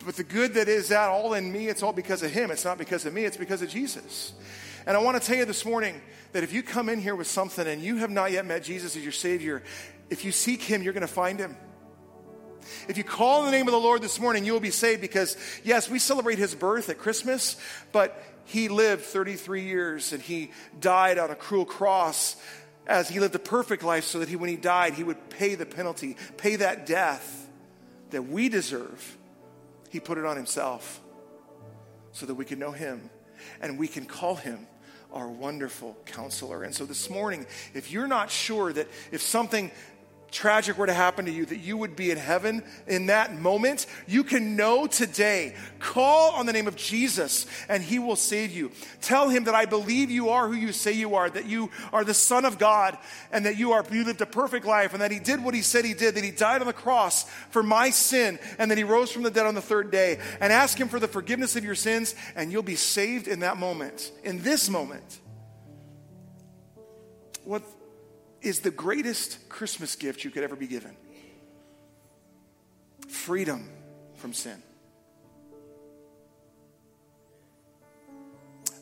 But 0.04 0.16
the 0.16 0.24
good 0.24 0.54
that 0.54 0.68
is 0.68 0.88
that 0.88 1.10
all 1.10 1.34
in 1.34 1.52
me, 1.52 1.68
it's 1.68 1.82
all 1.82 1.92
because 1.92 2.22
of 2.22 2.30
Him. 2.30 2.50
It's 2.50 2.64
not 2.64 2.78
because 2.78 3.04
of 3.04 3.12
me, 3.12 3.24
it's 3.24 3.36
because 3.36 3.60
of 3.60 3.68
Jesus. 3.68 4.32
And 4.86 4.96
I 4.96 5.00
want 5.00 5.20
to 5.20 5.26
tell 5.26 5.36
you 5.36 5.44
this 5.44 5.66
morning 5.66 6.00
that 6.32 6.42
if 6.42 6.52
you 6.52 6.62
come 6.62 6.88
in 6.88 7.00
here 7.00 7.14
with 7.14 7.26
something 7.26 7.66
and 7.66 7.82
you 7.82 7.96
have 7.96 8.10
not 8.10 8.32
yet 8.32 8.46
met 8.46 8.62
Jesus 8.62 8.96
as 8.96 9.02
your 9.02 9.12
Savior, 9.12 9.62
if 10.08 10.24
you 10.24 10.32
seek 10.32 10.62
Him, 10.62 10.82
you're 10.82 10.94
going 10.94 11.02
to 11.02 11.06
find 11.06 11.38
Him. 11.38 11.56
If 12.88 12.96
you 12.96 13.04
call 13.04 13.40
in 13.40 13.50
the 13.50 13.56
name 13.56 13.66
of 13.66 13.72
the 13.72 13.80
Lord 13.80 14.02
this 14.02 14.18
morning, 14.18 14.44
you 14.44 14.52
will 14.52 14.60
be 14.60 14.70
saved 14.70 15.00
because, 15.00 15.36
yes, 15.64 15.90
we 15.90 15.98
celebrate 15.98 16.38
His 16.38 16.54
birth 16.54 16.88
at 16.88 16.98
Christmas, 16.98 17.56
but 17.92 18.22
He 18.44 18.68
lived 18.68 19.04
33 19.04 19.62
years 19.62 20.12
and 20.12 20.22
He 20.22 20.52
died 20.80 21.18
on 21.18 21.30
a 21.30 21.34
cruel 21.34 21.66
cross 21.66 22.36
as 22.88 23.08
He 23.08 23.20
lived 23.20 23.34
a 23.34 23.40
perfect 23.40 23.82
life 23.82 24.04
so 24.04 24.18
that 24.20 24.28
he, 24.28 24.36
when 24.36 24.48
He 24.48 24.56
died, 24.56 24.94
He 24.94 25.04
would 25.04 25.30
pay 25.30 25.54
the 25.54 25.66
penalty, 25.66 26.16
pay 26.36 26.56
that 26.56 26.86
death 26.86 27.48
that 28.10 28.22
we 28.22 28.48
deserve. 28.48 29.16
He 29.90 30.00
put 30.00 30.18
it 30.18 30.24
on 30.24 30.36
Himself 30.36 31.00
so 32.12 32.26
that 32.26 32.34
we 32.34 32.44
can 32.44 32.58
know 32.58 32.72
Him 32.72 33.10
and 33.60 33.78
we 33.78 33.86
can 33.88 34.04
call 34.04 34.34
Him 34.34 34.66
our 35.12 35.28
wonderful 35.28 35.96
counselor. 36.06 36.64
And 36.64 36.74
so 36.74 36.84
this 36.84 37.08
morning, 37.08 37.46
if 37.74 37.90
you're 37.90 38.08
not 38.08 38.30
sure 38.30 38.72
that 38.72 38.88
if 39.10 39.22
something 39.22 39.70
tragic 40.30 40.76
were 40.78 40.86
to 40.86 40.94
happen 40.94 41.24
to 41.24 41.32
you, 41.32 41.46
that 41.46 41.58
you 41.58 41.76
would 41.76 41.96
be 41.96 42.10
in 42.10 42.18
heaven 42.18 42.62
in 42.86 43.06
that 43.06 43.34
moment, 43.38 43.86
you 44.06 44.24
can 44.24 44.56
know 44.56 44.86
today. 44.86 45.54
Call 45.78 46.32
on 46.32 46.46
the 46.46 46.52
name 46.52 46.66
of 46.66 46.76
Jesus 46.76 47.46
and 47.68 47.82
he 47.82 47.98
will 47.98 48.16
save 48.16 48.52
you. 48.52 48.70
Tell 49.00 49.28
him 49.28 49.44
that 49.44 49.54
I 49.54 49.64
believe 49.64 50.10
you 50.10 50.28
are 50.30 50.48
who 50.48 50.54
you 50.54 50.72
say 50.72 50.92
you 50.92 51.14
are, 51.14 51.30
that 51.30 51.46
you 51.46 51.70
are 51.92 52.04
the 52.04 52.14
Son 52.14 52.44
of 52.44 52.58
God, 52.58 52.98
and 53.32 53.46
that 53.46 53.56
you 53.56 53.72
are 53.72 53.84
you 53.90 54.04
lived 54.04 54.20
a 54.20 54.26
perfect 54.26 54.66
life, 54.66 54.92
and 54.92 55.02
that 55.02 55.10
he 55.10 55.18
did 55.18 55.42
what 55.42 55.54
he 55.54 55.62
said 55.62 55.84
he 55.84 55.94
did, 55.94 56.14
that 56.14 56.24
he 56.24 56.30
died 56.30 56.60
on 56.60 56.66
the 56.66 56.72
cross 56.72 57.24
for 57.50 57.62
my 57.62 57.90
sin, 57.90 58.38
and 58.58 58.70
that 58.70 58.78
he 58.78 58.84
rose 58.84 59.10
from 59.10 59.22
the 59.22 59.30
dead 59.30 59.46
on 59.46 59.54
the 59.54 59.62
third 59.62 59.90
day. 59.90 60.18
And 60.40 60.52
ask 60.52 60.78
him 60.78 60.88
for 60.88 61.00
the 61.00 61.08
forgiveness 61.08 61.56
of 61.56 61.64
your 61.64 61.74
sins, 61.74 62.14
and 62.36 62.52
you'll 62.52 62.62
be 62.62 62.76
saved 62.76 63.28
in 63.28 63.40
that 63.40 63.56
moment, 63.56 64.12
in 64.24 64.42
this 64.42 64.68
moment. 64.68 65.20
What 67.44 67.62
is 68.42 68.60
the 68.60 68.70
greatest 68.70 69.48
Christmas 69.48 69.96
gift 69.96 70.24
you 70.24 70.30
could 70.30 70.42
ever 70.42 70.56
be 70.56 70.66
given 70.66 70.96
freedom 73.08 73.68
from 74.16 74.32
sin. 74.32 74.62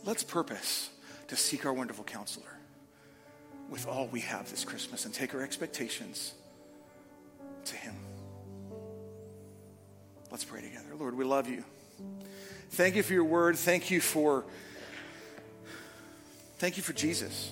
Let's 0.05 0.23
purpose 0.23 0.91
to 1.29 1.37
seek 1.37 1.67
our 1.67 1.73
wonderful 1.73 2.05
counselor 2.05 2.47
with 3.69 3.87
all 3.89 4.07
we 4.07 4.21
have 4.21 4.49
this 4.51 4.65
Christmas 4.65 5.05
and 5.05 5.13
take 5.13 5.35
our 5.35 5.43
expectations 5.43 6.35
to 7.65 7.77
Him. 7.77 7.95
Let's 10.31 10.45
pray 10.45 10.61
together. 10.61 10.87
Lord, 10.99 11.17
we 11.17 11.25
love 11.25 11.49
you. 11.49 11.65
Thank 12.71 12.95
you 12.95 13.03
for 13.03 13.13
your 13.13 13.25
word. 13.25 13.57
Thank 13.57 13.91
you 13.91 14.01
for 14.01 14.45
thank 16.59 16.77
you 16.77 16.83
for 16.83 16.93
Jesus. 16.93 17.51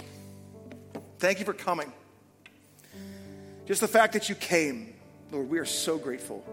Thank 1.25 1.39
you 1.39 1.47
for 1.47 1.55
coming. 1.55 1.91
Just 3.65 3.81
the 3.81 3.89
fact 3.89 4.13
that 4.13 4.29
you 4.29 4.35
came, 4.35 4.93
Lord, 5.33 5.49
we 5.49 5.59
are 5.59 5.65
so 5.65 5.97
grateful. 5.97 6.45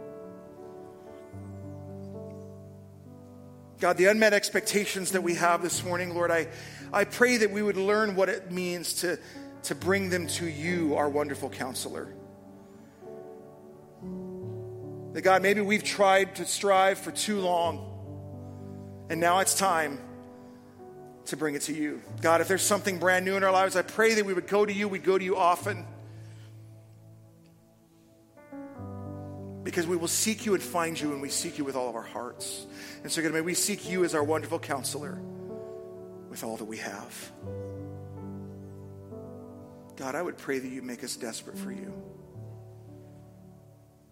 God, 3.82 3.98
the 3.98 4.06
unmet 4.06 4.32
expectations 4.32 5.12
that 5.12 5.24
we 5.24 5.36
have 5.36 5.62
this 5.62 5.84
morning, 5.84 6.16
Lord, 6.16 6.32
I, 6.32 6.48
I 6.94 7.04
pray 7.04 7.36
that 7.36 7.52
we 7.52 7.62
would 7.62 7.76
learn 7.76 8.16
what 8.16 8.30
it 8.30 8.50
means 8.50 8.94
to, 9.02 9.20
to 9.64 9.76
bring 9.76 10.10
them 10.10 10.28
to 10.28 10.46
you, 10.46 10.96
our 10.96 11.10
wonderful 11.10 11.50
counselor. 11.50 12.08
That 15.12 15.22
God, 15.22 15.42
maybe 15.42 15.60
we've 15.60 15.84
tried 15.84 16.38
to 16.38 16.46
strive 16.46 16.98
for 16.98 17.12
too 17.12 17.42
long, 17.42 19.06
and 19.10 19.20
now 19.20 19.40
it's 19.40 19.54
time 19.54 20.00
to 21.26 21.38
bring 21.38 21.56
it 21.56 21.62
to 21.64 21.74
you. 21.74 22.02
God, 22.22 22.42
if 22.42 22.48
there's 22.48 22.62
something 22.62 22.98
brand 22.98 23.26
new 23.26 23.36
in 23.36 23.44
our 23.44 23.52
lives, 23.52 23.76
I 23.76 23.82
pray 23.82 24.16
that 24.16 24.26
we 24.26 24.34
would 24.34 24.48
go 24.48 24.66
to 24.66 24.74
you, 24.74 24.88
we'd 24.88 25.04
go 25.04 25.18
to 25.18 25.24
you 25.24 25.38
often. 25.38 25.86
because 29.64 29.88
we 29.88 29.96
will 29.96 30.08
seek 30.08 30.46
you 30.46 30.54
and 30.54 30.64
find 30.64 31.00
you 31.00 31.14
and 31.14 31.22
we 31.22 31.30
seek 31.30 31.58
you 31.58 31.64
with 31.64 31.76
all 31.76 31.90
of 31.90 31.96
our 31.96 32.02
hearts. 32.02 32.66
And 33.04 33.12
so, 33.12 33.22
God, 33.22 33.32
may 33.34 33.42
we 33.42 33.54
seek 33.54 33.90
you 33.90 34.04
as 34.04 34.16
our 34.16 34.24
wonderful 34.24 34.60
counselor 34.60 35.20
with 36.30 36.44
all 36.44 36.58
that 36.58 36.66
we 36.66 36.78
have. 36.78 37.32
God, 39.98 40.16
I 40.16 40.22
would 40.22 40.38
pray 40.38 40.60
that 40.60 40.68
you 40.68 40.82
make 40.82 41.04
us 41.04 41.16
desperate 41.16 41.58
for 41.58 41.72
you 41.72 41.94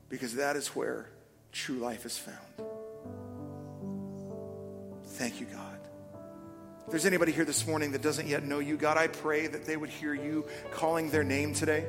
because 0.07 0.36
that 0.36 0.55
is 0.55 0.68
where 0.70 1.10
true 1.51 1.78
life 1.78 2.05
is 2.05 2.18
found. 2.18 2.38
Thank 5.03 5.39
you, 5.39 5.47
God. 5.47 5.78
If 6.89 6.93
there's 6.93 7.05
anybody 7.05 7.31
here 7.31 7.45
this 7.45 7.67
morning 7.67 7.91
that 7.91 8.01
doesn't 8.01 8.27
yet 8.27 8.43
know 8.43 8.57
you, 8.57 8.75
God, 8.75 8.97
I 8.97 9.09
pray 9.09 9.45
that 9.45 9.63
they 9.63 9.77
would 9.77 9.91
hear 9.91 10.15
you 10.15 10.47
calling 10.71 11.11
their 11.11 11.23
name 11.23 11.53
today 11.53 11.85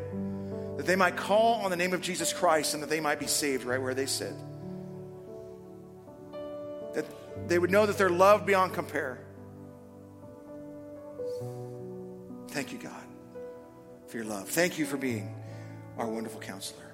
that 0.77 0.85
they 0.85 0.95
might 0.95 1.17
call 1.17 1.55
on 1.63 1.71
the 1.71 1.77
name 1.79 1.95
of 1.95 2.03
Jesus 2.03 2.35
Christ 2.35 2.75
and 2.75 2.83
that 2.83 2.91
they 2.91 3.01
might 3.01 3.19
be 3.19 3.27
saved 3.27 3.65
right 3.65 3.81
where 3.81 3.95
they 3.95 4.05
sit. 4.05 4.35
That 6.93 7.07
they 7.49 7.59
would 7.59 7.71
know 7.71 7.87
that 7.87 7.97
they're 7.97 8.11
loved 8.11 8.45
beyond 8.45 8.75
compare. 8.75 9.19
Thank 12.49 12.71
you, 12.71 12.79
God, 12.79 13.03
for 14.07 14.19
your 14.19 14.27
love. 14.27 14.51
Thank 14.51 14.79
you 14.79 14.85
for 14.85 14.99
being 14.99 15.35
our 15.97 16.09
wonderful 16.09 16.43
counselor. 16.43 16.93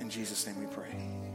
In 0.00 0.10
Jesus' 0.10 0.46
name 0.46 0.60
we 0.60 0.66
pray. 0.66 1.25